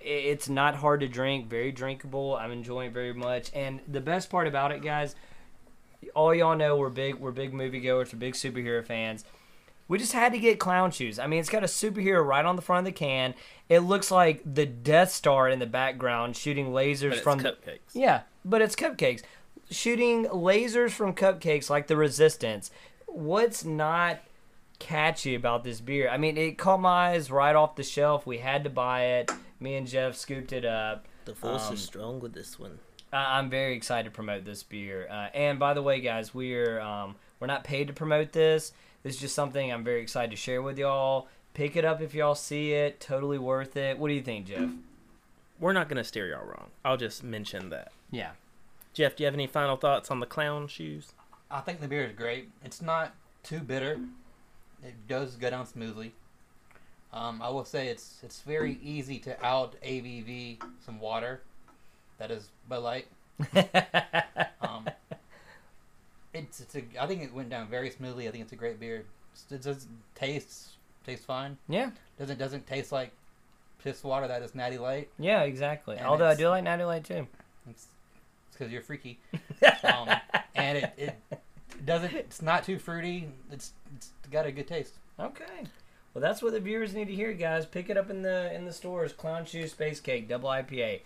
[0.00, 1.48] It's not hard to drink.
[1.48, 2.36] Very drinkable.
[2.36, 3.50] I'm enjoying it very much.
[3.54, 5.14] And the best part about it, guys,
[6.14, 7.16] all y'all know we're big.
[7.16, 8.12] We're big moviegoers.
[8.12, 9.24] We're big superhero fans.
[9.88, 11.18] We just had to get clown shoes.
[11.18, 13.34] I mean, it's got a superhero right on the front of the can.
[13.68, 17.78] It looks like the Death Star in the background shooting lasers from cupcakes.
[17.92, 19.22] yeah, but it's cupcakes.
[19.68, 22.70] Shooting lasers from cupcakes like the Resistance.
[23.06, 24.20] What's not
[24.78, 26.08] catchy about this beer?
[26.08, 28.26] I mean, it caught my eyes right off the shelf.
[28.26, 29.32] We had to buy it.
[29.60, 31.06] Me and Jeff scooped it up.
[31.26, 32.78] The force Um, is strong with this one.
[33.12, 35.06] I- I'm very excited to promote this beer.
[35.10, 38.72] Uh, and by the way, guys, we're um, we're not paid to promote this.
[39.02, 41.28] This is just something I'm very excited to share with y'all.
[41.54, 43.00] Pick it up if y'all see it.
[43.00, 43.98] Totally worth it.
[43.98, 44.70] What do you think, Jeff?
[45.58, 46.70] We're not gonna steer y'all wrong.
[46.84, 47.92] I'll just mention that.
[48.10, 48.32] Yeah.
[48.94, 51.12] Jeff, do you have any final thoughts on the clown shoes?
[51.50, 52.48] I think the beer is great.
[52.64, 53.98] It's not too bitter.
[54.82, 56.14] It does go down smoothly.
[57.12, 61.42] Um, I will say it's it's very easy to out ABV some water.
[62.18, 63.06] That is Bud Light.
[64.62, 64.88] Um,
[66.32, 68.28] it's it's a, I think it went down very smoothly.
[68.28, 69.04] I think it's a great beer.
[69.50, 71.56] It just tastes tastes fine.
[71.68, 71.90] yeah.
[72.18, 73.10] Doesn't doesn't taste like
[73.82, 74.28] piss water.
[74.28, 75.08] That is Natty Light.
[75.18, 75.42] Yeah.
[75.42, 75.96] Exactly.
[75.96, 77.26] And Although I do like Natty Light too.
[77.68, 77.86] It's
[78.52, 79.18] because you're freaky.
[79.82, 80.08] um,
[80.54, 80.92] and it,
[81.30, 81.40] it
[81.84, 82.14] doesn't.
[82.14, 83.28] It's not too fruity.
[83.50, 84.94] It's it's got a good taste.
[85.18, 85.64] Okay.
[86.12, 87.66] Well, that's what the viewers need to hear, guys.
[87.66, 89.12] Pick it up in the in the stores.
[89.12, 91.00] Clown Shoe Space Cake Double IPA.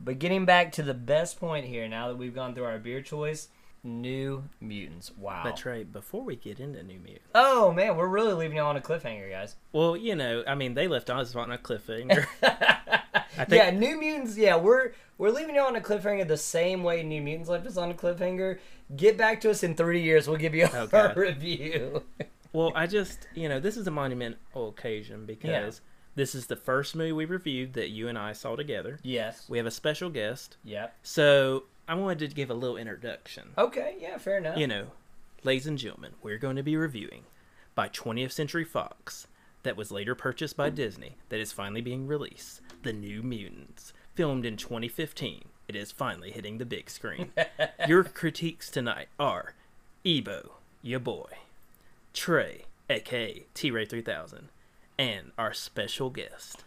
[0.00, 3.00] But getting back to the best point here, now that we've gone through our beer
[3.00, 3.48] choice,
[3.82, 5.12] New Mutants.
[5.16, 5.42] Wow.
[5.44, 5.90] That's right.
[5.90, 7.28] before we get into New Mutants.
[7.34, 9.56] Oh man, we're really leaving y'all on a cliffhanger, guys.
[9.72, 12.26] well, you know, I mean, they left us on a cliffhanger.
[13.36, 14.36] I think yeah, New Mutants.
[14.36, 17.76] Yeah, we're we're leaving y'all on a cliffhanger the same way New Mutants left us
[17.76, 18.58] on a cliffhanger.
[18.94, 20.28] Get back to us in three years.
[20.28, 21.16] We'll give you Oh, our God.
[21.16, 22.02] review.
[22.54, 25.80] Well, I just, you know, this is a monumental occasion because
[26.14, 28.98] this is the first movie we reviewed that you and I saw together.
[29.02, 29.44] yes.
[29.48, 30.56] We have a special guest.
[30.64, 30.94] Yep.
[31.02, 33.48] So I wanted to give a little introduction.
[33.58, 33.96] Okay.
[34.00, 34.16] Yeah.
[34.18, 34.56] Fair enough.
[34.56, 34.86] You know,
[35.42, 37.24] ladies and gentlemen, we're going to be reviewing
[37.74, 39.26] by 20th Century Fox
[39.64, 43.92] that was later purchased by Disney that is finally being released The New Mutants.
[44.14, 47.32] Filmed in 2015, it is finally hitting the big screen.
[47.88, 49.54] Your critiques tonight are
[50.06, 51.26] Ebo, your boy,
[52.14, 54.48] Trey, aka T Ray 3000,
[54.98, 56.64] and our special guest.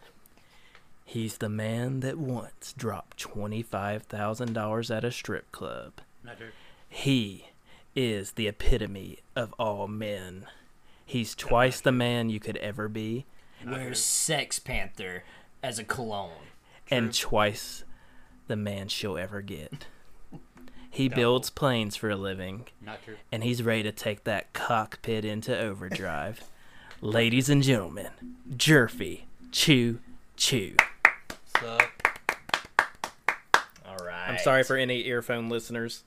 [1.04, 5.94] He's the man that once dropped $25,000 at a strip club.
[6.22, 6.36] Not.
[6.88, 7.46] He
[7.96, 10.44] is the epitome of all men.
[11.06, 13.24] He's twice the man you could ever be,
[13.66, 15.24] Wears Sex Panther
[15.62, 16.48] as a cologne.
[16.90, 17.84] and twice
[18.46, 19.86] the man she'll ever get.
[20.90, 23.16] He builds planes for a living, Not true.
[23.30, 26.42] and he's ready to take that cockpit into overdrive.
[27.00, 28.08] Ladies and gentlemen,
[28.56, 29.22] Jerffy
[29.52, 30.00] Choo
[30.36, 30.74] Choo.
[31.60, 31.78] So
[33.86, 34.28] All right.
[34.30, 36.02] I'm sorry for any earphone listeners,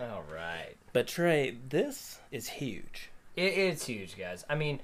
[0.00, 0.74] All right.
[0.92, 3.10] but Trey, this is huge.
[3.34, 4.44] It, it's huge, guys.
[4.48, 4.80] I mean,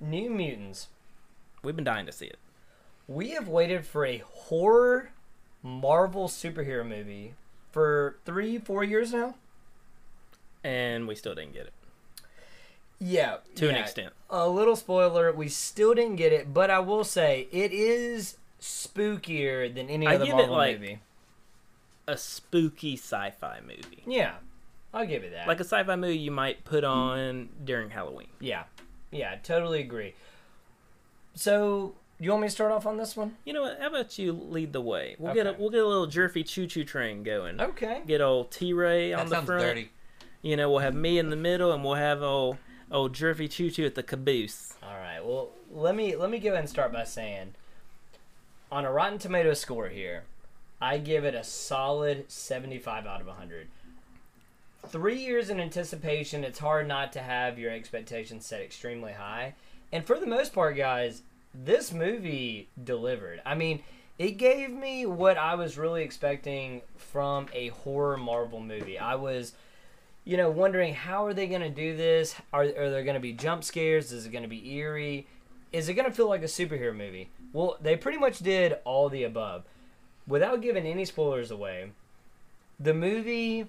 [0.00, 0.88] New Mutants.
[1.62, 2.38] We've been dying to see it.
[3.08, 5.10] We have waited for a horror
[5.62, 7.34] Marvel superhero movie
[7.76, 9.34] for three, four years now.
[10.64, 11.74] And we still didn't get it.
[12.98, 14.14] Yeah, To an extent.
[14.30, 19.72] A little spoiler: we still didn't get it, but I will say it is spookier
[19.72, 21.00] than any I other give it, like, movie.
[22.08, 24.02] A spooky sci fi movie.
[24.06, 24.36] Yeah,
[24.94, 25.46] I'll give it that.
[25.46, 28.28] Like a sci fi movie you might put on during Halloween.
[28.40, 28.62] yeah,
[29.10, 30.14] yeah, totally agree.
[31.34, 33.36] So, you want me to start off on this one?
[33.44, 33.78] You know what?
[33.80, 35.16] How about you lead the way?
[35.18, 35.58] We'll get a Okay.
[35.60, 37.60] we'll get a little Jerffy choo choo train going.
[37.60, 38.02] Okay.
[38.06, 39.62] Get old T Ray on that the sounds front.
[39.62, 39.90] dirty.
[40.42, 42.56] You know, we'll have me in the middle, and we'll have old
[42.90, 44.74] old Jerffy choo choo at the caboose.
[44.82, 45.20] All right.
[45.24, 47.54] Well, let me let me go ahead and start by saying,
[48.70, 50.22] on a Rotten Tomato score here,
[50.80, 53.68] I give it a solid seventy-five out of hundred.
[54.88, 59.54] Three years in anticipation, it's hard not to have your expectations set extremely high.
[59.92, 61.22] And for the most part, guys,
[61.64, 63.40] this movie delivered.
[63.46, 63.82] I mean,
[64.18, 68.98] it gave me what I was really expecting from a horror Marvel movie.
[68.98, 69.52] I was
[70.26, 72.34] you know, wondering how are they going to do this?
[72.52, 74.10] Are, are there going to be jump scares?
[74.10, 75.28] Is it going to be eerie?
[75.72, 77.30] Is it going to feel like a superhero movie?
[77.52, 79.64] Well, they pretty much did all the above.
[80.26, 81.92] Without giving any spoilers away,
[82.80, 83.66] the movie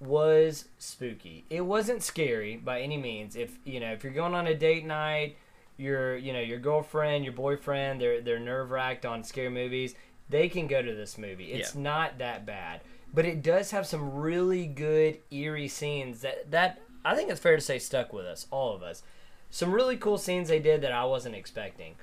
[0.00, 1.44] was spooky.
[1.48, 3.36] It wasn't scary by any means.
[3.36, 5.36] If you know, if you're going on a date night,
[5.80, 9.94] your you know your girlfriend, your boyfriend, they're they're nerve wracked on scary movies.
[10.28, 11.52] They can go to this movie.
[11.52, 11.80] It's Yeah.
[11.82, 17.16] not that bad, but it does have some really good eerie scenes that that I
[17.16, 19.02] think it's fair to say stuck with us, all of us.
[19.50, 21.94] Some really cool scenes they did that I wasn't expecting.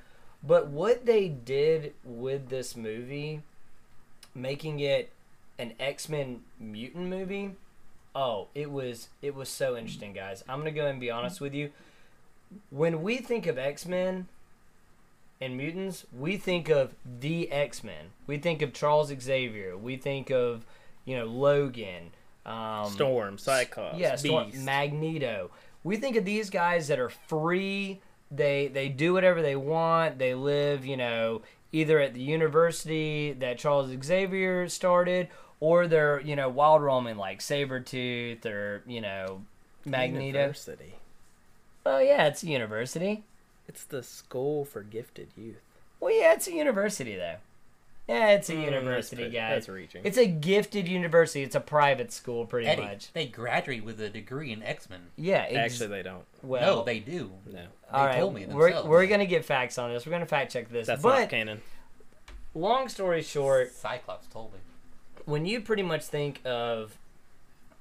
[0.43, 3.41] But what they did with this movie,
[4.35, 5.11] making it
[5.57, 7.51] an X Men mutant movie,
[8.15, 10.43] oh, it was it was so interesting, guys.
[10.49, 11.71] I'm gonna go and be honest with you.
[12.69, 14.27] When we think of X Men
[15.39, 18.11] and mutants, we think of the X Men.
[18.25, 19.77] We think of Charles Xavier.
[19.77, 20.65] We think of
[21.05, 22.11] you know Logan.
[22.45, 24.63] Um, Storm, Cyclops, yeah, Storm, Beast.
[24.63, 25.51] Magneto.
[25.83, 28.01] We think of these guys that are free.
[28.31, 30.17] They they do whatever they want.
[30.17, 35.27] They live, you know, either at the university that Charles Xavier started,
[35.59, 39.41] or they're you know wild roaming like Sabretooth or you know
[39.85, 40.25] Magneto.
[40.25, 40.95] University.
[41.87, 43.23] Oh yeah, it's a university.
[43.67, 45.61] It's the school for gifted youth.
[45.99, 47.35] Well, yeah, it's a university though.
[48.07, 49.49] Yeah, it's a Mm, university, that's, guys.
[49.55, 50.01] That's reaching.
[50.05, 51.43] It's a gifted university.
[51.43, 53.11] It's a private school, pretty Eddie, much.
[53.11, 55.01] they graduate with a degree in X Men.
[55.17, 56.23] Yeah, ex- Actually, they don't.
[56.41, 57.31] well, no, they do.
[57.51, 57.59] No,
[57.91, 60.05] all right, told me we're, we're gonna get facts on this.
[60.05, 60.87] We're gonna fact check this.
[60.87, 61.61] that's but not canon.
[62.53, 64.59] long story short, Cyclops told me.
[65.25, 66.97] when you pretty much think of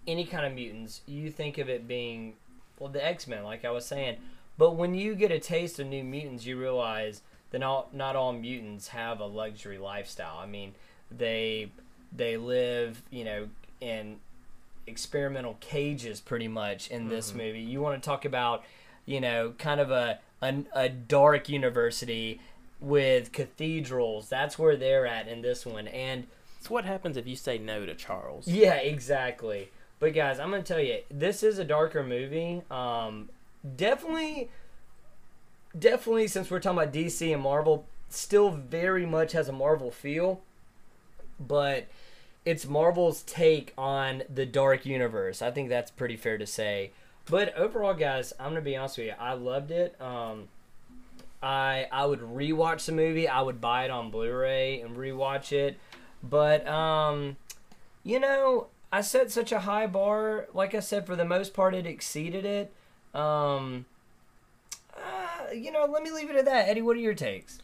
[0.09, 2.35] any kind of mutants, you think of it being
[2.79, 4.19] well the X Men, like I was saying.
[4.59, 8.33] But when you get a taste of New Mutants, you realize that not not all
[8.33, 10.39] mutants have a luxury lifestyle.
[10.39, 10.75] I mean,
[11.11, 11.71] they
[12.13, 13.49] they live, you know,
[13.81, 14.17] in
[14.87, 17.39] experimental cages pretty much in this mm-hmm.
[17.39, 17.61] movie.
[17.61, 18.65] You want to talk about,
[19.05, 22.41] you know, kind of a, a a dark university
[22.81, 24.29] with cathedrals.
[24.29, 25.89] That's where they're at in this one.
[25.89, 26.27] And
[26.59, 28.47] It's what happens if you say no to Charles.
[28.47, 29.71] yeah, exactly.
[29.99, 32.63] But guys, I'm gonna tell you, this is a darker movie.
[32.71, 33.31] Um,
[33.77, 34.51] definitely,
[35.79, 40.43] definitely, since we're talking about DC and Marvel, still very much has a Marvel feel,
[41.41, 41.87] but
[42.45, 45.41] it's Marvel's take on the dark universe.
[45.41, 46.93] I think that's pretty fair to say.
[47.29, 49.15] But overall, guys, I'm gonna be honest with you.
[49.19, 50.01] I loved it.
[50.01, 50.49] Um,
[51.43, 53.29] I I would rewatch the movie.
[53.29, 55.79] I would buy it on Blu-ray and rewatch it.
[56.23, 57.37] But um,
[58.05, 60.49] you know, I set such a high bar.
[60.55, 62.73] Like I said, for the most part, it exceeded it.
[63.13, 63.85] Um,
[64.97, 66.67] uh, you know, let me leave it at that.
[66.67, 67.59] Eddie, what are your takes?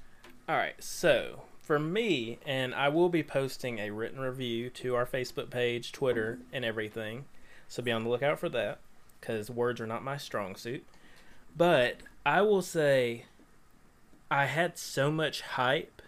[0.46, 5.06] All right, so for me, and I will be posting a written review to our
[5.06, 7.24] Facebook page, Twitter, and everything.
[7.66, 8.80] So be on the lookout for that,
[9.18, 10.84] because words are not my strong suit.
[11.56, 13.24] But I will say,
[14.30, 16.02] I had so much hype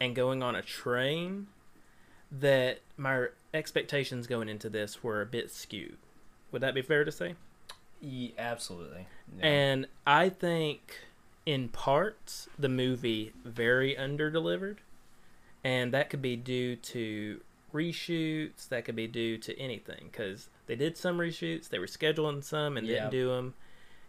[0.00, 1.48] and going on a train
[2.32, 5.96] that my expectations going into this were a bit skewed.
[6.52, 7.34] Would that be fair to say?
[8.00, 9.06] Yeah, absolutely.
[9.40, 11.00] And I think
[11.46, 14.78] in parts the movie very underdelivered.
[15.62, 17.40] And that could be due to
[17.72, 22.42] reshoots, that could be due to anything cuz they did some reshoots, they were scheduling
[22.44, 22.94] some and Yeah.
[22.94, 23.54] didn't do them.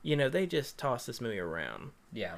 [0.04, 1.92] You know, they just tossed this movie around.
[2.12, 2.38] yeah,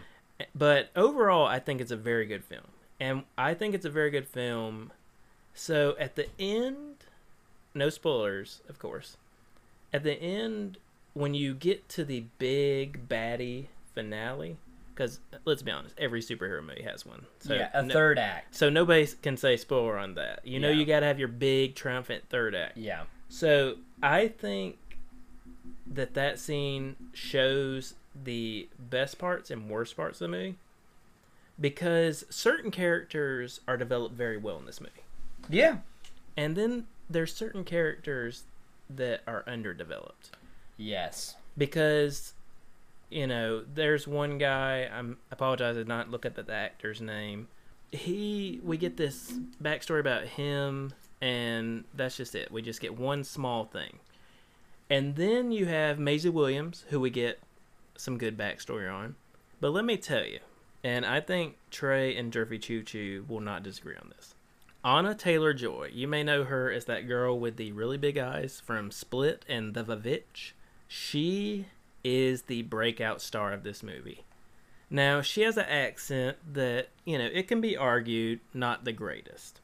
[0.56, 2.68] But overall, I think it's a very good film.
[3.00, 4.92] And I think it's a very good film.
[5.54, 6.97] So at the end,
[7.78, 9.18] no spoilers, of course.
[9.94, 10.78] At the end,
[11.14, 14.58] when you get to the big baddie finale,
[14.94, 17.26] because uh, let's be honest, every superhero movie has one.
[17.40, 18.56] So yeah, a no- third act.
[18.56, 20.42] So nobody can say spoiler on that.
[20.46, 20.76] You know, Yeah.
[20.80, 22.78] you got to have your big triumphant third act.
[22.78, 24.78] Yeah, So I think
[25.86, 30.56] that that scene shows the best parts and worst parts of the movie
[31.60, 35.02] because certain characters are developed very well in this movie,
[35.50, 35.78] yeah,
[36.36, 38.44] and then there's certain characters
[38.90, 40.32] that are underdeveloped
[40.78, 42.34] yes, because
[43.10, 46.54] you know there's one guy I'm I apologize I did not look at the, the
[46.54, 47.48] actor's name.
[47.92, 52.52] He we get this backstory about him and that's just it.
[52.52, 54.00] We just get one small thing.
[54.90, 57.40] And then you have Maisie Williams, who we get
[57.98, 59.16] some good backstory on.
[59.60, 60.40] But let me tell you,
[60.84, 64.36] and I think Trey and Jerffy Choo Choo will not disagree on this.
[64.88, 68.90] Anya Taylor-Joy, you may know her as that girl with the really big eyes from
[68.90, 70.52] Split and The VVitch.
[70.88, 71.66] She
[72.06, 74.24] is the breakout star of this movie.
[74.90, 79.60] Now, she has an accent that, you know, it can be argued not the greatest.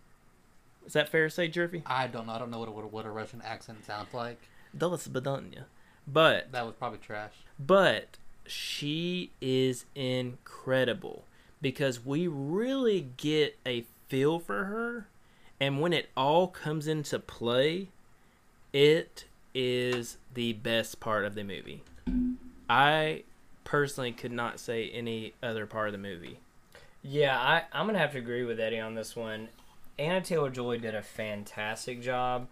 [0.86, 1.84] Is that fair to say, Jerffy?
[1.86, 2.34] I don't know.
[2.34, 4.42] I don't know what a, what a, what a Russian accent sounds like.
[4.78, 5.64] Dallas Badanya.
[6.06, 7.32] But That was probably trash.
[7.58, 11.24] but she is incredible
[11.62, 15.08] because we really get a feel for her
[15.64, 17.88] and when it all comes into play
[18.74, 21.84] It is the best part of the movie.
[22.70, 23.24] I
[23.64, 26.40] personally could not say any other part of the movie.
[27.04, 29.50] Yeah, I, I'm gonna have to agree with Eddie on this one.
[30.00, 32.48] Anya Taylor-Joy did a fantastic job,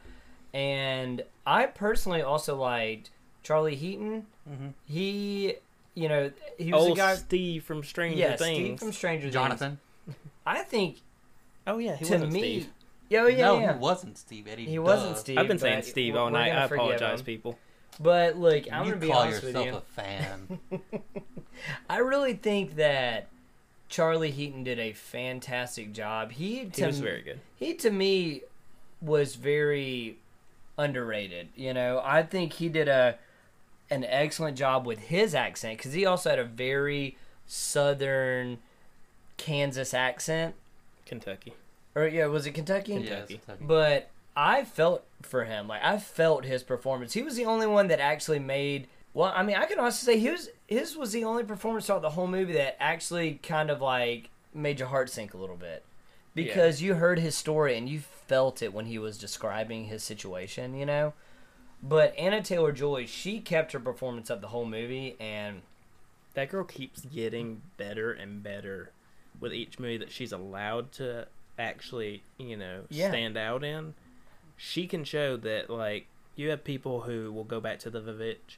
[0.54, 3.10] and I personally also liked
[3.42, 4.28] Charlie Heaton.
[4.48, 4.74] Mhm.
[4.86, 5.56] He,
[5.96, 7.16] you know, he was Oh, a guy.
[7.16, 8.30] Steve from Stranger Things.
[8.30, 8.58] Yeah, Things.
[8.58, 9.34] Steve from Stranger Things.
[9.34, 9.80] Jonathan.
[10.46, 10.98] I think
[11.66, 12.70] oh yeah, he to wasn't me, Steve.
[13.12, 13.74] Yeah, oh, yeah, no, yeah.
[13.74, 14.66] he wasn't Steve Eddie.
[14.66, 14.82] He duh.
[14.82, 15.38] wasn't Steve.
[15.38, 16.52] I've been saying Steve all night.
[16.52, 17.26] I apologize, him.
[17.26, 17.60] people.
[18.00, 19.76] But look, I'm you gonna be call honest with yourself you.
[19.76, 20.60] a fan.
[21.90, 23.28] I really think that
[23.90, 26.32] Charlie Heaton did a fantastic job.
[26.32, 27.40] He He to was m- very good.
[27.58, 28.42] he to me
[29.02, 30.18] was very
[30.78, 31.50] underrated.
[31.56, 33.18] You know, I think he did a
[33.90, 38.60] an excellent job with his accent because he also had a very southern
[39.36, 40.56] Kansas accent.
[41.06, 41.54] Kentucky.
[41.96, 42.94] Or yeah, was it Kentucky?
[42.94, 43.38] Yes, Kentucky.
[43.38, 43.66] Kentucky.
[43.66, 45.68] But I felt for him.
[45.68, 47.14] Like I felt his performance.
[47.14, 48.88] He was the only one that actually made.
[49.14, 52.12] Well, I mean, I can honestly say his his was the only performance throughout the
[52.12, 55.84] whole movie that actually kind of like made your heart sink a little bit
[56.34, 60.76] because you heard his story and you felt it when he was describing his situation.
[60.76, 61.14] You know.
[61.84, 65.64] But Anya Taylor-Joy, she kept her performance up the whole movie, and
[66.34, 68.92] That girl keeps getting better and better
[69.40, 71.28] with each movie that she's allowed to
[71.60, 73.10] actually, you know, Yeah.
[73.10, 73.94] stand out in.
[74.58, 78.58] She can show that like you have people who will go back to the VVitch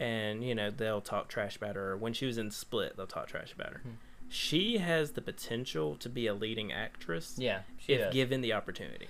[0.00, 1.96] and, you know, they'll talk trash about her.
[1.96, 3.80] When she was in Split, they'll talk trash about her.
[3.80, 3.90] Hmm.
[4.28, 8.12] She has the potential to be a leading actress yeah, if does.
[8.14, 9.08] given the opportunity.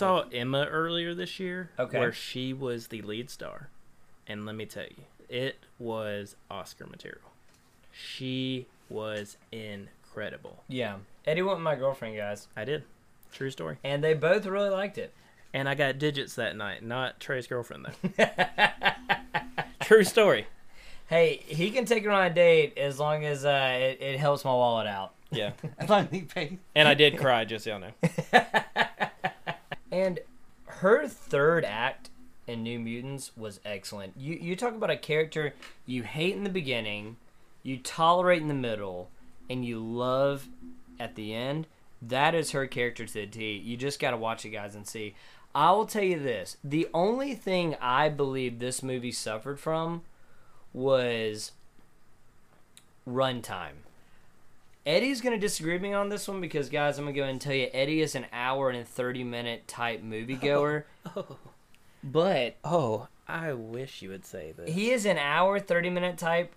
[0.00, 1.98] Saw Emma earlier this year, Okay.
[1.98, 3.70] where she was the lead star,
[4.26, 7.30] and let me tell you, it was Oscar material.
[7.92, 9.36] She was
[10.22, 10.62] incredible.
[10.68, 10.96] yeah.
[11.26, 12.84] Eddie went with my girlfriend, guys, I did,
[13.32, 13.76] true story.
[13.84, 15.12] and they both really liked it.
[15.52, 18.24] And I got digits that night, not Trey's girlfriend though.
[19.82, 20.46] true story.
[21.08, 24.44] Hey, he can take her on a date as long as uh, it, it helps
[24.44, 25.14] my wallet out.
[25.30, 26.56] Yeah, As long as he pays.
[26.74, 28.42] and I did cry, just so y'all know.
[29.90, 30.20] And
[30.66, 32.08] her third act
[32.46, 34.14] in New Mutants was excellent.
[34.16, 35.54] You you talk about a character
[35.86, 37.16] you hate in the beginning,
[37.62, 39.10] you tolerate in the middle,
[39.50, 40.48] and you love
[41.00, 41.66] at the end.
[42.00, 43.52] That is her character to the T.
[43.56, 45.14] You just got to watch it, guys, and see.
[45.54, 50.02] I will tell you this: the only thing I believe this movie suffered from
[50.72, 51.52] was
[53.08, 53.82] runtime.
[54.86, 57.40] Eddie's gonna disagree with me on this one because, guys, I'm gonna go ahead and
[57.40, 60.84] tell you, Eddie is an hour and thirty minute type moviegoer.
[61.16, 61.24] Oh.
[61.30, 61.36] oh.
[62.04, 64.72] But Oh, I wish you would say this.
[64.72, 66.54] he is an hour, 30 minute type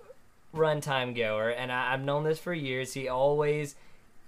[0.53, 2.93] runtime goer, and I, I've known this for years.
[2.93, 3.75] He always,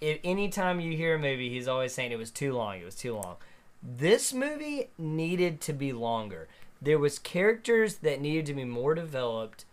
[0.02, 2.96] if anytime you hear a movie, he's always saying it was too long, it was
[2.96, 3.36] too long.
[3.82, 6.48] This movie needed to be longer.
[6.82, 9.66] There was characters that needed to be more developed,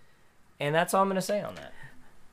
[0.58, 1.72] and that's all I'm going to say on that.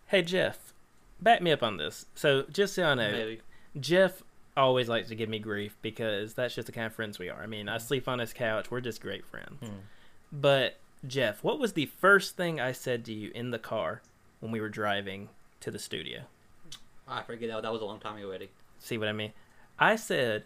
[0.07, 0.73] Hey Jeff,
[1.21, 2.05] back me up on this.
[2.15, 3.41] So just so I know, Maybe.
[3.79, 4.23] Jeff
[4.55, 7.41] always likes to give me grief because that's just the kind of friends we are.
[7.41, 8.71] I mean, I sleep on his couch.
[8.71, 9.61] We're just great friends.
[9.61, 9.81] Mm.
[10.31, 14.01] But Jeff, what was the first thing I said to you in the car
[14.39, 15.29] when we were driving
[15.61, 16.21] to the studio?
[17.07, 17.61] I forget that.
[17.63, 18.49] That was a long time ago, Eddie.
[18.79, 19.31] See what I mean?
[19.79, 20.43] I said,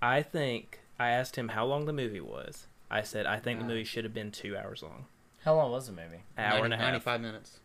[0.00, 2.66] I think I asked him how long the movie was.
[2.90, 3.68] I said I think the Ah.
[3.68, 5.06] movie should have been two hours long,
[5.44, 6.22] How long was the movie?
[6.38, 6.86] hour and a half.
[6.86, 7.58] 95 minutes.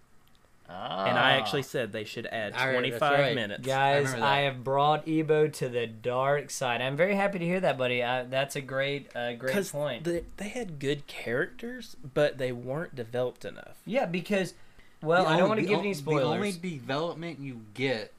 [0.67, 0.77] And
[1.17, 1.37] I Ah.
[1.39, 3.35] actually said they should add I 25 right.
[3.35, 3.65] minutes.
[3.65, 6.79] Guys, remember I, have brought Ebo to the dark side.
[6.81, 8.03] I'm very happy to hear that, buddy.
[8.03, 10.03] I, that's a great, uh, great Because point.
[10.03, 13.77] they, they had good characters, but they weren't developed enough.
[13.85, 14.53] yeah, because,
[15.01, 16.23] well, I don't want to give any spoilers.
[16.23, 18.11] The only development you get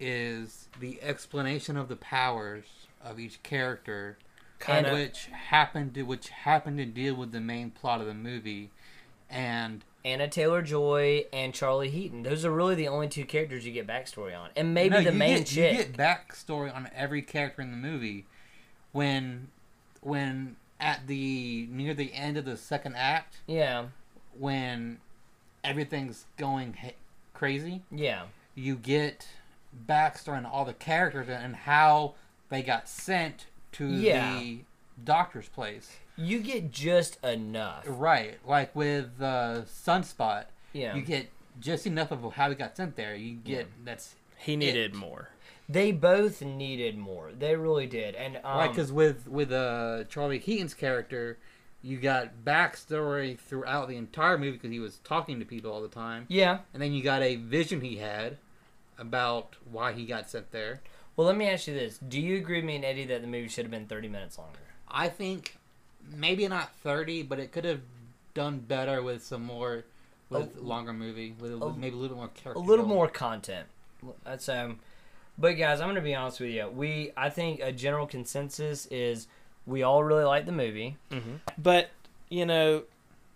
[0.00, 2.64] is the explanation of the powers
[3.02, 4.16] of each character,
[4.60, 8.70] Kinda- which happened to which happened to deal with the main plot of the movie,
[9.30, 12.22] and Anya Taylor-Joy and Charlie Heaton.
[12.22, 15.12] Those are really the only two characters you get backstory on, and maybe No, the
[15.12, 15.72] you main get, chick.
[15.78, 18.24] You get backstory on every character in the movie.
[18.92, 19.48] When,
[20.00, 23.86] when at the near the end of the second act, Yeah,
[24.38, 25.00] when
[25.64, 26.94] everything's going ha-
[27.34, 28.22] crazy, yeah,
[28.54, 29.26] you get
[29.86, 32.14] backstory on all the characters and how
[32.48, 34.38] they got sent to Yeah.
[34.38, 34.60] the
[35.04, 35.96] doctor's place.
[36.16, 37.84] you get just enough.
[37.86, 41.30] Right, like with uh, Sunspot, Yeah, you get
[41.60, 43.14] just enough of how he got sent there.
[43.14, 45.28] You get that's He needed more.
[45.68, 47.30] they both needed more.
[47.38, 51.38] They really did, and um, right because with with uh, Charlie Heaton's character,
[51.82, 55.88] you got backstory throughout the entire movie because he was talking to people all the
[55.88, 56.58] time, yeah.
[56.74, 58.36] and then you got a vision he had
[58.98, 60.80] about why he got sent there.
[61.16, 63.28] Well, let me ask you this: Do you agree with me and Eddie that the
[63.28, 64.58] movie should have been 30 minutes longer?
[64.88, 65.56] I think
[66.16, 67.80] maybe not thirty, but it could have
[68.34, 69.84] done better with some more,
[70.30, 72.62] with A- longer movie, with, a- maybe a little more character.
[72.62, 73.66] a little more content.
[74.24, 74.78] That's um,
[75.36, 76.68] but guys, I'm gonna be honest with you.
[76.68, 79.26] We I think a general consensus is
[79.68, 80.96] we all really liked the movie.
[81.12, 81.90] hmm But
[82.30, 82.84] you know,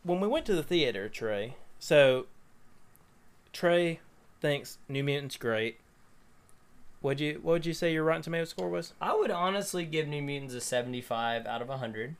[0.03, 1.55] when we went to the theater, Trey.
[1.79, 2.27] So
[3.53, 4.01] Trey
[4.41, 5.79] thinks New Mutants great.
[7.01, 8.93] What'd you What would you say your Rotten Tomato score was?
[9.01, 12.17] I would honestly give New Mutants a 75 out of 100.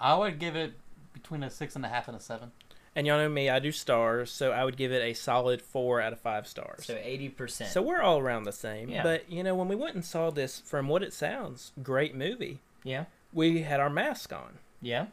[0.00, 0.74] I would give it
[1.12, 2.52] between a six and a half and a seven.
[2.94, 6.00] And y'all know me, I do stars, so I would give it a solid four
[6.00, 6.86] out of five stars.
[6.86, 7.66] So 80%.
[7.66, 8.88] So we're all around the same.
[8.88, 9.02] Yeah.
[9.02, 12.60] But you know, when we went and saw this, from what it sounds, great movie.
[12.84, 15.06] yeah, We had our mask on, yeah.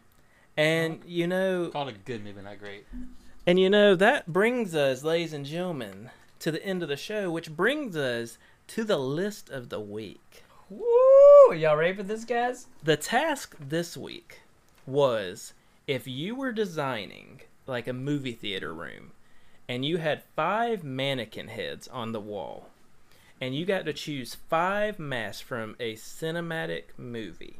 [0.56, 2.86] and you know, Called a good movie, not great.
[3.46, 6.10] and you know that brings us, ladies and gentlemen,
[6.40, 8.38] to the end of the show, which brings us
[8.68, 10.44] to the list of the week.
[10.70, 11.54] Woo!
[11.54, 12.68] Y'all ready for this, guys?
[12.84, 14.40] The task this week
[14.88, 15.54] was
[15.88, 19.12] if you were designing like a movie theater room
[19.68, 22.70] and you had five mannequin heads on the wall
[23.42, 27.60] and you got to choose five masks from a cinematic movie.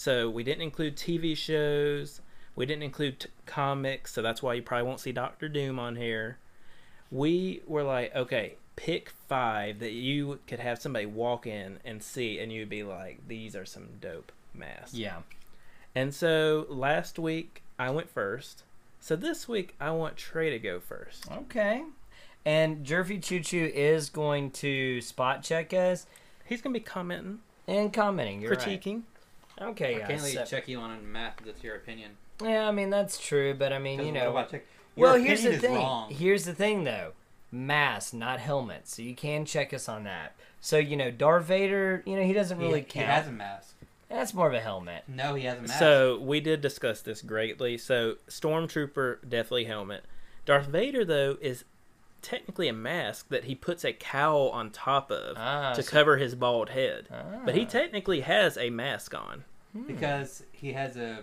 [0.00, 2.22] So we didn't include TV shows,
[2.56, 5.96] we didn't include t- comics, so that's why you probably won't see Doctor Doom on
[5.96, 6.38] here.
[7.10, 12.38] We were like, okay, pick five that you could have somebody walk in and see,
[12.38, 14.94] and you'd be like, these are some dope masks.
[14.94, 15.18] Yeah.
[15.94, 18.62] And so last week I went first.
[19.00, 21.30] So this week I want Trey to go first.
[21.30, 21.82] Okay.
[22.46, 26.06] And Jerffy Choo Choo is going to spot check us
[26.46, 28.40] He's gonna be commenting, and commenting.
[28.40, 28.94] You're critiquing.
[28.94, 29.02] right.
[29.60, 31.42] Okay, I can't really so- check you on a map.
[31.44, 32.12] That's your opinion.
[32.42, 34.64] yeah, I mean that's true, but I mean, you know, what check-
[34.96, 35.74] your Well, here's the is thing.
[35.74, 36.10] wrong.
[36.10, 37.12] Here's the thing, though.
[37.52, 38.86] Mask, not helmet.
[38.88, 40.34] So you can check us on that.
[40.60, 42.02] So you know, Darth Vader.
[42.06, 43.06] You know, he doesn't really he, count.
[43.06, 43.74] He has a mask.
[44.08, 45.04] That's more of a helmet.
[45.08, 45.78] No, he has a mask.
[45.78, 47.76] So we did discuss this greatly.
[47.78, 50.04] So Stormtrooper definitely helmet.
[50.46, 51.64] Darth Vader though is
[52.22, 56.16] technically a mask that he puts a cowl on top of Ah, to so- cover
[56.18, 57.08] his bald head.
[57.44, 57.68] But he Ah.
[57.68, 59.44] technically has a mask on.
[59.86, 61.20] Because he has a,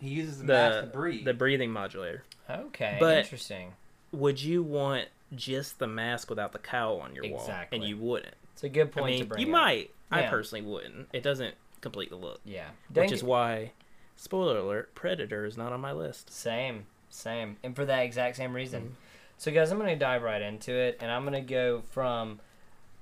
[0.00, 1.24] he uses a The mask to breathe.
[1.24, 2.24] the breathing modulator.
[2.48, 3.72] Okay, But- interesting.
[4.12, 7.40] Would you want just the mask without the cowl on your wall?
[7.40, 7.78] Exactly.
[7.78, 8.34] And you wouldn't.
[8.52, 9.60] It's a good I point to mean, bring you up.
[9.62, 9.90] might.
[10.10, 11.08] I personally wouldn't.
[11.14, 12.40] It doesn't complete the look.
[12.44, 12.68] Yeah.
[12.88, 13.26] Which Dang is it.
[13.26, 13.72] why,
[14.16, 16.30] spoiler alert, Predator is not on my list.
[16.30, 18.82] Same, same, and for that exact same reason.
[18.82, 18.92] Mhm.
[19.38, 22.40] So, guys, I'm gonna dive right into it, and I'm gonna go from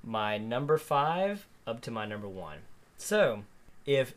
[0.04, 2.58] my number five up to my number one.
[2.96, 3.42] So,
[3.84, 4.14] if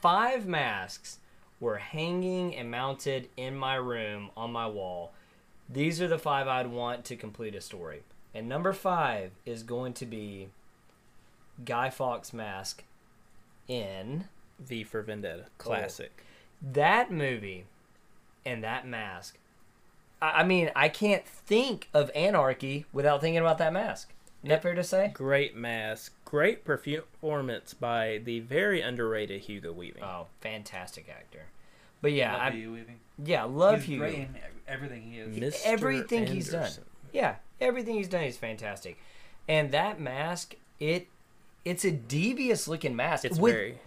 [0.00, 1.18] five masks
[1.60, 5.12] were hanging and mounted in my room on my wall,
[5.68, 8.02] these are the five I'd want to complete a story.
[8.34, 10.48] And number five is going to be
[11.64, 12.84] Guy Fawkes mask
[13.66, 14.26] in
[14.58, 16.22] V for Vendetta, classic.
[16.62, 17.64] that movie
[18.44, 19.38] and that mask.
[20.20, 24.12] I, I mean, I can't think of anarchy without thinking about that mask.
[24.46, 25.10] Isn't that fair to say?
[25.12, 30.04] Great mask, great performance by the very underrated Hugo Weaving.
[30.04, 31.46] Oh, fantastic actor.
[32.00, 33.00] But yeah, Love I, Hugo Weaving.
[33.24, 34.04] yeah, love He's Hugo.
[34.04, 34.36] great in
[34.68, 35.36] everything he is.
[35.36, 35.60] Mr.
[35.64, 36.70] everything he's done.
[37.12, 38.98] Yeah, everything he's done is fantastic.
[39.48, 41.08] And that mask, it
[41.64, 43.78] it's a devious looking mask It's with very,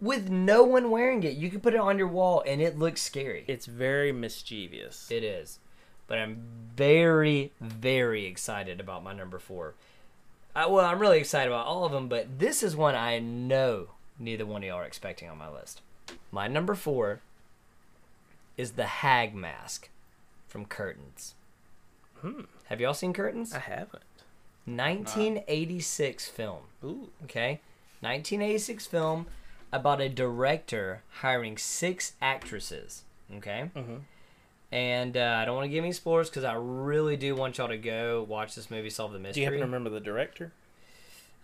[0.00, 1.34] with no one wearing it.
[1.36, 3.44] You can put it on your wall and it looks scary.
[3.48, 5.10] it's very mischievous.
[5.10, 5.58] It is.
[6.06, 6.42] But I'm
[6.76, 9.74] very, very excited about my number four.
[10.54, 13.88] I, well, I'm really excited about all of them, but this is one I know
[14.18, 15.80] neither one of y'all are expecting on my list.
[16.30, 17.20] My number four
[18.56, 19.88] is the Hag Mask
[20.46, 21.34] from Curtains.
[22.20, 22.42] Hmm.
[22.66, 23.52] Have y'all seen Curtains?
[23.52, 24.02] I haven't.
[24.66, 26.62] 1986 film.
[26.84, 27.10] Ooh.
[27.24, 27.60] Okay?
[28.00, 29.26] 1986 film
[29.72, 33.02] about a director hiring six actresses.
[33.36, 33.70] Okay?
[33.74, 34.00] Mhm.
[34.74, 37.68] And uh, I don't want to give any spoilers because I really do want y'all
[37.68, 39.34] to go watch this movie, solve the mystery.
[39.34, 40.52] Do you happen to remember the director?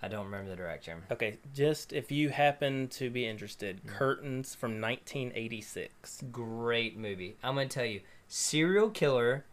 [0.02, 0.96] I don't remember the director.
[1.12, 3.88] Okay, just if you happen to be interested, Mm.
[3.88, 6.24] Curtains from 1986.
[6.32, 7.36] Great movie.
[7.44, 9.44] I'm gonna tell you, serial killer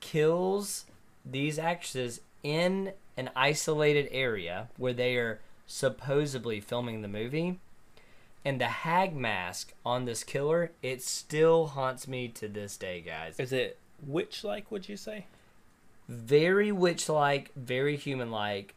[0.00, 0.84] kills
[1.24, 7.58] these actresses in an isolated area where they are supposedly filming the movie.
[8.44, 13.38] And the hag mask on this killer, it still haunts me to this day, guys.
[13.38, 15.26] Is it witch like, would you say?
[16.08, 18.74] very witch like, very human like.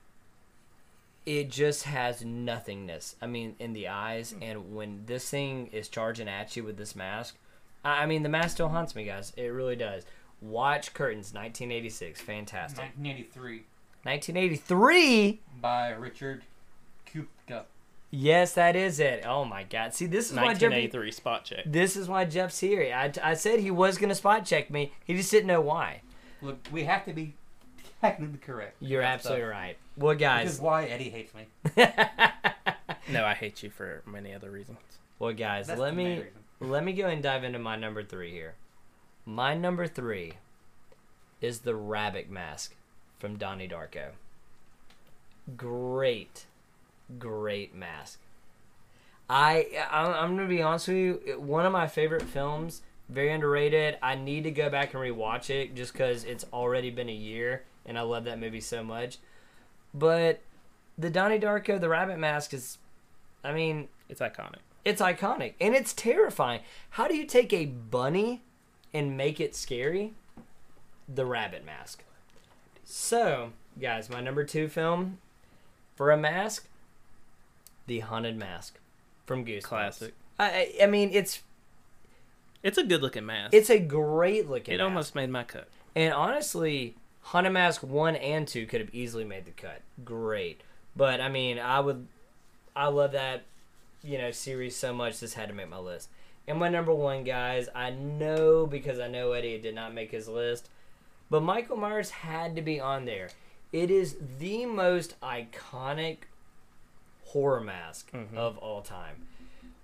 [1.25, 3.15] It just has nothingness.
[3.21, 4.43] I mean, in the eyes, hmm.
[4.43, 7.35] and when this thing is charging at you with this mask,
[7.85, 9.31] I I mean, the mask still haunts me, guys.
[9.37, 10.03] It really does.
[10.41, 12.79] Watch Curtains, 1986, fantastic.
[12.97, 13.63] 1983
[14.03, 15.39] 1983.
[15.61, 16.43] by Richard
[17.07, 17.65] Ciupka.
[18.13, 19.23] Yes, that is it.
[19.25, 19.93] Oh my god.
[19.93, 21.63] See, this is why Jeff 1983 spot check.
[21.65, 22.93] This is why Jeff's here.
[22.93, 24.91] I, I said he was going to spot check me.
[25.05, 26.01] He just didn't know why.
[26.41, 27.35] Look, we have to be
[28.01, 28.75] technically correct.
[28.81, 29.77] You're absolutely the- right.
[29.95, 30.53] Well, This guys.
[30.55, 31.47] is why Eddie hates me.
[33.09, 34.77] No, I hate you for many other reasons.
[35.19, 36.23] well, guys, That's let me
[36.59, 38.53] let me go and dive into my number three here.
[39.25, 40.33] My number three
[41.41, 42.75] is the rabbit mask
[43.17, 44.09] from Donnie Darko.
[45.57, 46.45] Great,
[47.19, 48.19] great mask.
[49.29, 51.39] I I'm gonna be honest with you.
[51.39, 53.97] One of my favorite films, very underrated.
[54.01, 57.63] I need to go back and rewatch it just because it's already been a year,
[57.85, 59.17] and I love that movie so much.
[59.93, 60.41] But
[60.97, 62.77] the Donnie Darko, the rabbit mask is,
[63.43, 64.57] I mean, It's iconic.
[64.85, 66.61] it's iconic and it's terrifying.
[66.91, 68.41] How do you take a bunny
[68.93, 70.13] and make it scary?
[71.13, 72.03] The rabbit mask.
[72.83, 75.17] So, guys, my number two film
[75.95, 76.67] for a mask,
[77.91, 78.79] The Haunted Mask
[79.25, 79.63] from Goosebumps.
[79.63, 80.13] Classic.
[80.39, 80.45] I,
[80.79, 81.41] I- I mean, it's
[82.63, 83.53] It's a good looking mask.
[83.53, 84.75] it's a great looking.
[84.75, 84.85] it mask.
[84.87, 85.67] almost made my cut.
[85.93, 89.81] And honestly, Haunted Mask one and two could have easily made the cut.
[90.05, 90.61] Great,
[90.95, 92.07] but I mean, I would,
[92.73, 93.43] I love that,
[94.01, 95.19] you know, series so much.
[95.19, 96.07] This had to make my list.
[96.47, 100.29] And my number one, guys, I know because I know Eddie did not make his
[100.29, 100.69] list,
[101.29, 103.29] but Michael Myers had to be on there.
[103.73, 106.19] It is the most iconic
[107.31, 108.35] horror mask Mhm.
[108.35, 109.27] of all time.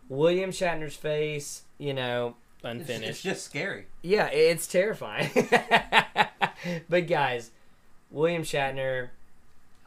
[0.10, 3.10] William Shatner's face, you know, Unfinished.
[3.10, 3.88] it's just scary.
[4.02, 5.30] yeah, it's terrifying.
[6.89, 7.52] but guys,
[8.12, 9.10] William Shatner,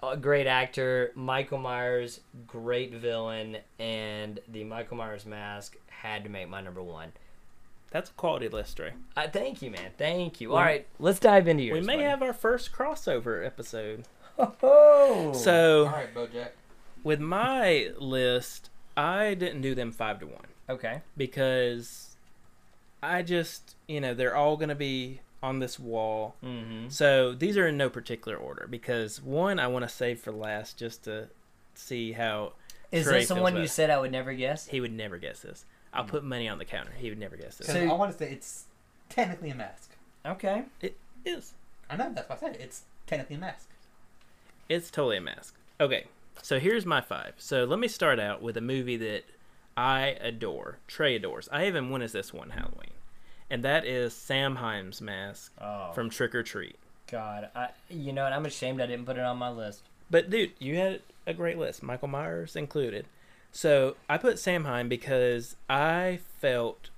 [0.02, 1.12] a great actor.
[1.14, 7.12] Michael Myers, great villain, and the Michael Myers mask had to make my number one.
[7.90, 8.92] That's a quality list, Ray.
[9.16, 9.90] Uh, thank you, man.
[9.98, 10.50] Thank you.
[10.50, 11.80] We- All right, let's dive into yours.
[11.80, 12.08] we may buddy.
[12.08, 14.04] have our first crossover episode.
[14.38, 16.50] Oh, So, All right, BoJack.
[17.02, 21.02] With my list, I didn't do them five to one okay.
[21.16, 22.16] because
[23.02, 26.36] I just, you know, they're all going to be on this wall.
[26.44, 26.88] Mm-hmm.
[26.88, 30.76] So these are in no particular order because one I want to save for last
[30.76, 31.28] just to
[31.74, 32.52] see how
[32.92, 34.66] Is Trey this the one you said I would never guess?
[34.66, 35.64] he would never guess this.
[35.92, 36.92] I'll put money on the counter.
[36.96, 37.66] He would never guess this.
[37.66, 38.66] So- I want to say it's
[39.08, 39.90] technically a mask.
[40.24, 40.64] Okay.
[40.80, 41.54] It is.
[41.88, 42.56] I know that's what I said.
[42.60, 43.68] It's technically a mask.
[44.68, 45.56] It's totally a mask.
[45.80, 46.04] Okay,
[46.42, 47.34] so here's my five.
[47.38, 49.24] So let me start out with a movie that
[49.76, 50.78] I adore.
[50.86, 51.48] Trey adores.
[51.52, 52.92] I even went as this one Halloween,
[53.48, 56.76] and that is Sam Himes' mask Oh, from Trick 'r Treat.
[57.10, 57.48] God.
[57.54, 58.32] I, you know what?
[58.32, 59.82] I'm ashamed I didn't put it on my list.
[60.10, 63.06] But dude, you had a great list, Michael Myers included.
[63.52, 66.90] So I put Sam Heim because I felt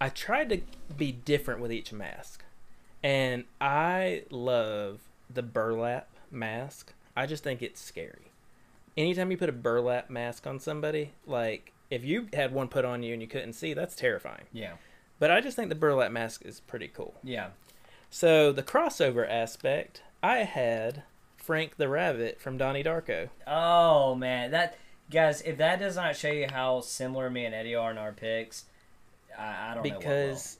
[0.00, 0.60] I tried to
[0.96, 2.44] be different with each mask,
[3.02, 5.00] and I love
[5.32, 6.92] the burlap mask.
[7.16, 8.31] I just think it's scary.
[8.96, 13.02] Anytime you put a burlap mask on somebody, like if you had one put on
[13.02, 14.44] you and you couldn't see, that's terrifying.
[14.52, 14.74] Yeah.
[15.18, 17.14] But I just think the burlap mask is pretty cool.
[17.22, 17.48] Yeah.
[18.10, 21.02] So the crossover aspect, I had
[21.36, 23.28] Frank the Rabbit from Donnie Darko.
[23.46, 24.76] Oh man, that
[25.10, 28.12] guys, if that does not show you how similar me and Eddie are in our
[28.12, 28.64] picks,
[29.38, 29.98] I, I don't know.
[29.98, 30.58] because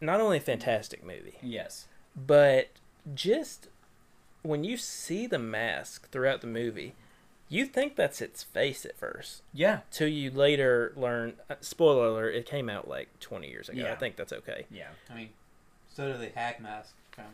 [0.00, 2.68] not only a fantastic movie, yes, but
[3.14, 3.68] just
[4.42, 6.94] when you see the mask throughout the movie,
[7.48, 11.34] you think that's its face at first, yeah, till you later learn.
[11.48, 13.90] Uh, spoiler alert: it came out like 20 years ago.
[13.90, 14.66] I think that's okay.
[14.70, 15.28] yeah, I mean,
[15.92, 16.94] so do the hack mask.
[17.12, 17.24] From,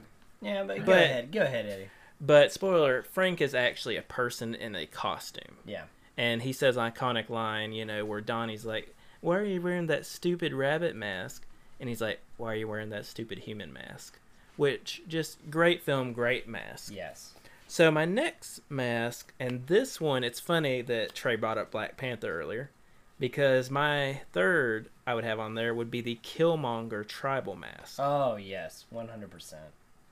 [0.42, 0.64] yeah.
[0.64, 1.88] But, go ahead, go ahead, Eddie.
[2.20, 5.56] But spoiler: Frank is actually a person in a costume.
[5.64, 5.84] Yeah,
[6.16, 10.04] and he says iconic line, you know, where Donnie's like, "Why are you wearing that
[10.06, 11.46] stupid rabbit mask?"
[11.78, 14.18] And he's like, "Why are you wearing that stupid human mask?"
[14.56, 16.92] Which just great film, great mask.
[16.94, 17.32] yes,
[17.70, 22.40] So my next mask, and this one, it's funny that Trey brought up Black Panther
[22.40, 22.72] earlier,
[23.20, 28.00] because my third I would have on there would be the Killmonger tribal mask.
[28.00, 29.62] oh yes, one hundred percent.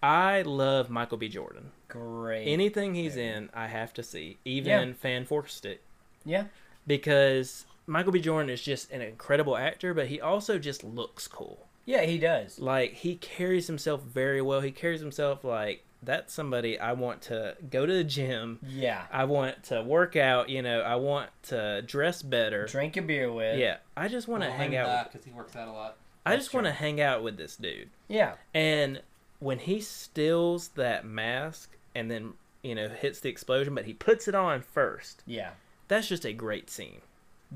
[0.00, 1.28] I love Michael B.
[1.28, 1.72] Jordan.
[1.88, 2.46] Great.
[2.46, 3.36] Anything he's Yeah.
[3.38, 4.94] in, I have to see, even Yeah.
[4.94, 5.82] Fan Stick.
[6.24, 6.44] yeah,
[6.86, 8.20] because Michael B.
[8.20, 11.66] Jordan is just an incredible actor, but he also just looks cool.
[11.86, 12.60] yeah, he does.
[12.60, 14.60] Like he carries himself very well.
[14.60, 18.58] He carries himself like that's somebody I want to go to the gym.
[18.66, 20.48] Yeah, I want to work out.
[20.48, 22.66] You know, I want to dress better.
[22.66, 23.58] drink a beer with.
[23.58, 25.04] Yeah, I just want to hang out.
[25.04, 25.96] With, because he works out a lot.
[26.26, 27.88] I That's just want to hang out with this dude.
[28.08, 29.00] yeah, And
[29.38, 34.28] when he steals that mask and then you know hits the explosion, but he puts
[34.28, 35.22] it on first.
[35.26, 35.50] yeah.
[35.88, 37.00] That's just a great scene.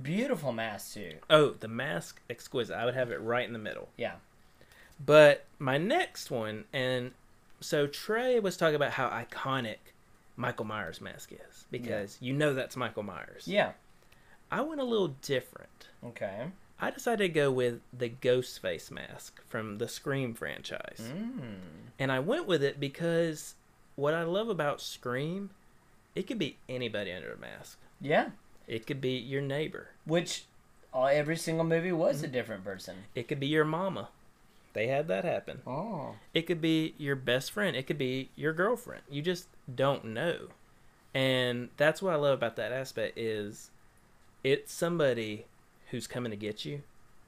[0.00, 1.16] Beautiful mask too.
[1.28, 2.74] Oh, the mask exquisite.
[2.74, 3.90] I would have it right in the middle.
[3.98, 4.14] Yeah,
[5.04, 7.12] But my next one, and
[7.62, 9.78] so Trey was talking about how iconic
[10.36, 13.44] Michael Myers mask is because you know that's Michael Myers.
[13.46, 13.72] yeah,
[14.50, 15.88] I went a little different.
[16.04, 16.46] Okay.
[16.80, 21.00] I decided to go with the Ghostface mask from the Scream franchise.
[21.14, 21.58] Mm.
[22.00, 23.54] And I went with it because
[23.94, 25.50] what I love about Scream,
[26.16, 27.78] it could be anybody under a mask.
[28.00, 28.30] Yeah.
[28.66, 29.90] It could be your neighbor.
[30.06, 30.46] Which
[30.92, 32.24] uh, every single movie was Mm-hmm.
[32.24, 32.96] a different person.
[33.14, 34.08] It could be your mama.
[34.72, 35.60] They had that happen.
[35.66, 36.14] Oh.
[36.32, 37.76] It could be your best friend.
[37.76, 39.02] It could be your girlfriend.
[39.10, 40.48] You just don't know.
[41.14, 43.70] And that's what I love about that aspect is
[44.42, 45.44] it's somebody
[45.90, 46.82] who's coming to get you,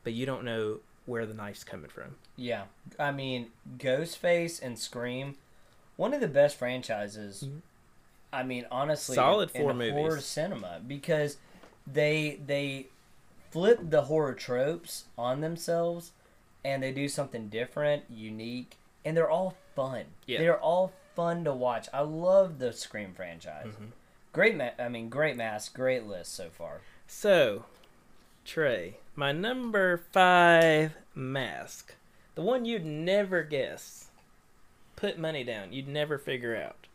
[0.05, 2.17] but you don't know where the knife's coming from.
[2.37, 2.65] Yeah.
[2.99, 5.37] I mean, Ghostface and Scream,
[5.97, 7.45] one of the best franchises.
[7.47, 7.61] Mhm.
[8.33, 10.25] I mean, honestly, Solid in four horror movies.
[10.25, 11.37] cinema because
[11.87, 12.87] they they
[13.51, 16.11] flip the horror tropes on themselves
[16.65, 20.05] and they do something different, unique, and they're all fun.
[20.27, 20.39] Yeah.
[20.39, 21.89] They're all fun to watch.
[21.93, 23.75] I love the Scream franchise.
[23.79, 23.91] Mhm.
[24.33, 26.81] Great, ma- I mean, great mask, great list so far.
[27.07, 27.67] So,
[28.45, 31.95] Trey, my number five mask,
[32.35, 34.09] the one you'd never guess.
[34.97, 36.87] Put money down, you'd never figure out.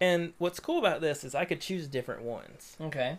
[0.00, 2.76] And what's cool about this is I could choose different ones.
[2.80, 3.18] Okay.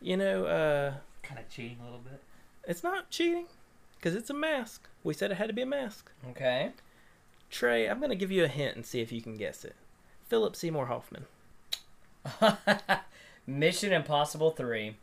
[0.00, 2.20] You know, uh, Kind of cheating a little bit.
[2.66, 3.46] it's not cheating
[4.00, 4.88] because it's a mask.
[5.04, 6.10] We said it had to be a mask.
[6.30, 6.70] Okay.
[7.50, 9.76] Trey, I'm going to give you a hint and see if you can guess it.
[10.28, 11.26] Philip Seymour Hoffman.
[13.46, 14.96] Mission Impossible 3.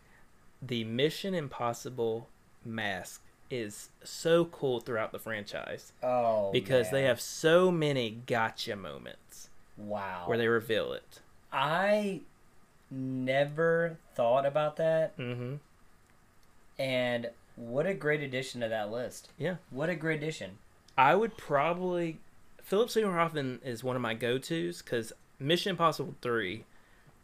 [0.62, 2.30] The Mission Impossible
[2.66, 6.52] mask is so cool throughout the franchise Oh.
[6.52, 10.24] because they have so many gotcha moments Wow.
[10.26, 11.20] where they reveal it.
[11.52, 12.22] I
[12.92, 15.56] never thought about that, Mm-hmm.
[16.80, 19.30] and what a great addition to that list.
[19.38, 19.56] Yeah.
[19.70, 20.60] What a great addition.
[20.98, 22.20] I would probably
[22.64, 26.66] Philip Seymour Hoffman is one of my go-tos because Mission Impossible Three,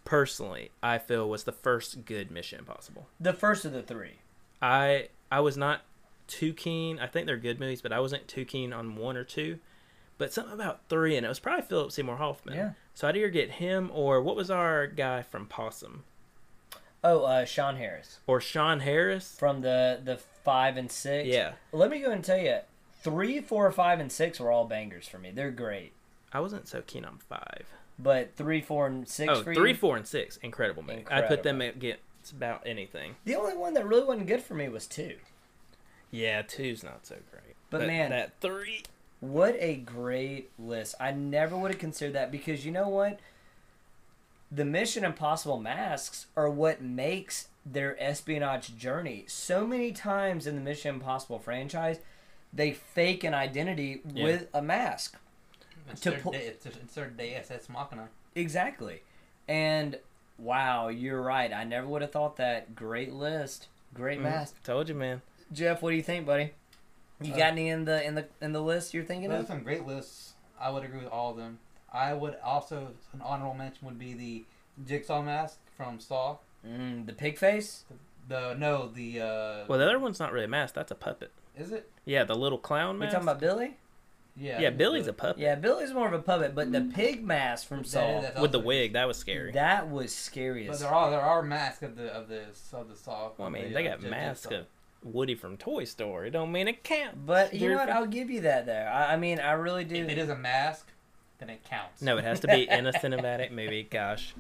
[0.05, 3.07] personally, I feel was the first good Mission Impossible.
[3.19, 4.19] The first of the three.
[4.61, 5.81] I I was not
[6.27, 6.99] too keen.
[6.99, 9.59] I think they're good movies, but I wasn't too keen on one or two.
[10.17, 12.55] But something about three, and it was probably Philip Seymour Hoffman.
[12.55, 12.71] Yeah.
[12.93, 16.03] So I'd either get him or what was our guy from Possum
[17.03, 19.35] Oh, uh, Sean Harris or Sean Harris.
[19.37, 21.27] from the the five and six.
[21.27, 22.59] Yeah, Let me go and tell you,
[23.01, 25.31] three, four, five, and six were all bangers for me.
[25.31, 25.91] They're great,
[26.31, 27.65] I wasn't so keen on five.
[27.99, 29.75] but three, four, and six Oh, three, you.
[29.75, 31.05] four, and six, incredible movie.
[31.11, 31.99] I put them against
[32.31, 33.15] about anything.
[33.25, 35.15] The only one that really wasn't good for me was two.
[36.11, 37.55] Yeah, two's not so great.
[37.69, 38.83] But man- that three.
[39.19, 40.95] What a great list.
[40.99, 43.19] I never would have considered that because you know what?
[44.53, 49.23] The Mission Impossible masks are what makes their espionage journey.
[49.27, 51.99] So many times in the Mission Impossible franchise,
[52.51, 54.23] they fake an identity Yeah.
[54.25, 55.17] with a mask.
[55.89, 58.09] It's To their pull- it's, it's their Deus Ex Machina.
[58.35, 59.01] Exactly.
[59.47, 59.99] And
[60.37, 61.51] wow, you're right.
[61.51, 62.75] I never would have thought that.
[62.75, 63.67] Great list.
[63.93, 64.23] Great Mhm.
[64.23, 64.61] mask.
[64.63, 65.21] Told you, man.
[65.51, 66.51] Jeff, what do you think, buddy?
[67.21, 69.41] You Uh, got any in the in the in the list you're thinking Those are
[69.41, 69.47] of?
[69.47, 70.33] some great lists.
[70.59, 71.59] I would agree with all of them.
[71.93, 74.43] I would also an honorable mention would be the
[74.87, 76.37] Jigsaw mask from Saw.
[76.67, 77.83] Mm, the pig face?
[78.27, 80.73] The no, the uh, Well, the other one's not really a mask.
[80.75, 81.31] That's a puppet.
[81.57, 81.89] is it?
[82.05, 83.13] Yeah, the little clown We mask.
[83.13, 83.77] talking about Billy?
[84.35, 85.37] Yeah, yeah, Billy's the- a puppet.
[85.37, 86.93] Yeah, Billy's more of a puppet, but the Mm.
[86.95, 89.51] pig mask from That is- Saw, that's With the wig, that was scary.
[89.51, 92.89] that was scary But as there are there are masks of the of the of
[92.89, 93.29] the Saw.
[93.37, 94.65] well, I mean, the, they uh, got Jig- masks of
[95.03, 96.31] Woody from Toy Story.
[96.31, 97.25] Don't mean it can't.
[97.25, 97.89] But you know what?
[97.89, 98.89] I'll give you that there.
[98.89, 99.97] I, I mean, I really do.
[99.97, 100.87] If it is a mask,
[101.47, 102.01] then it counts.
[102.01, 103.83] No, it has to be in a cinematic movie.
[103.89, 104.33] Gosh,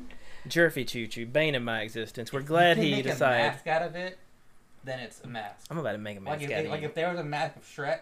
[0.47, 2.31] Jerffy Choo Choo, bane of my existence.
[2.33, 3.45] We're If glad you can he make decided.
[3.45, 4.17] a mask out of it.
[4.85, 5.65] Then it's a mask.
[5.69, 6.87] I'm about to make a Like mask if, out they, of like you.
[6.87, 7.99] if there was a mask of Shrek,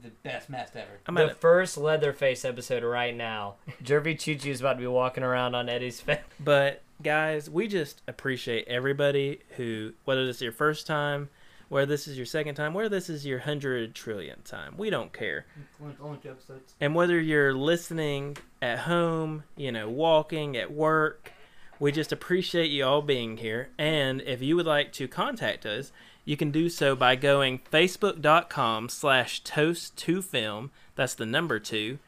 [0.00, 0.86] the best mask ever.
[1.06, 3.54] I'm the about to, first Leatherface episode right now.
[3.82, 6.18] Jerffy Choo Choo is about to be walking around on Eddie's face.
[6.38, 11.30] but guys, we just appreciate everybody who, whether this is your first time,
[11.74, 15.12] whether this is your second time, whether this is your hundred trillionth time, we don't
[15.12, 15.44] care.
[15.82, 16.72] Only, only two episodes.
[16.80, 21.32] And whether you're listening at home, you know, walking, at work,
[21.80, 23.70] we just appreciate you all being here.
[23.76, 25.90] And if you would like to contact us,
[26.24, 30.70] you can do so by going facebook.com slash toast to film.
[30.94, 31.98] That's the number two.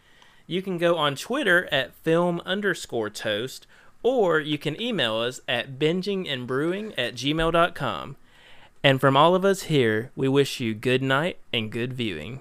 [0.46, 3.66] You can go on Twitter at film underscore toast,
[4.04, 8.16] or you can email us at bingingandbrewing at gmail.com.
[8.86, 12.34] And from all of us here, we wish you good night and good viewing.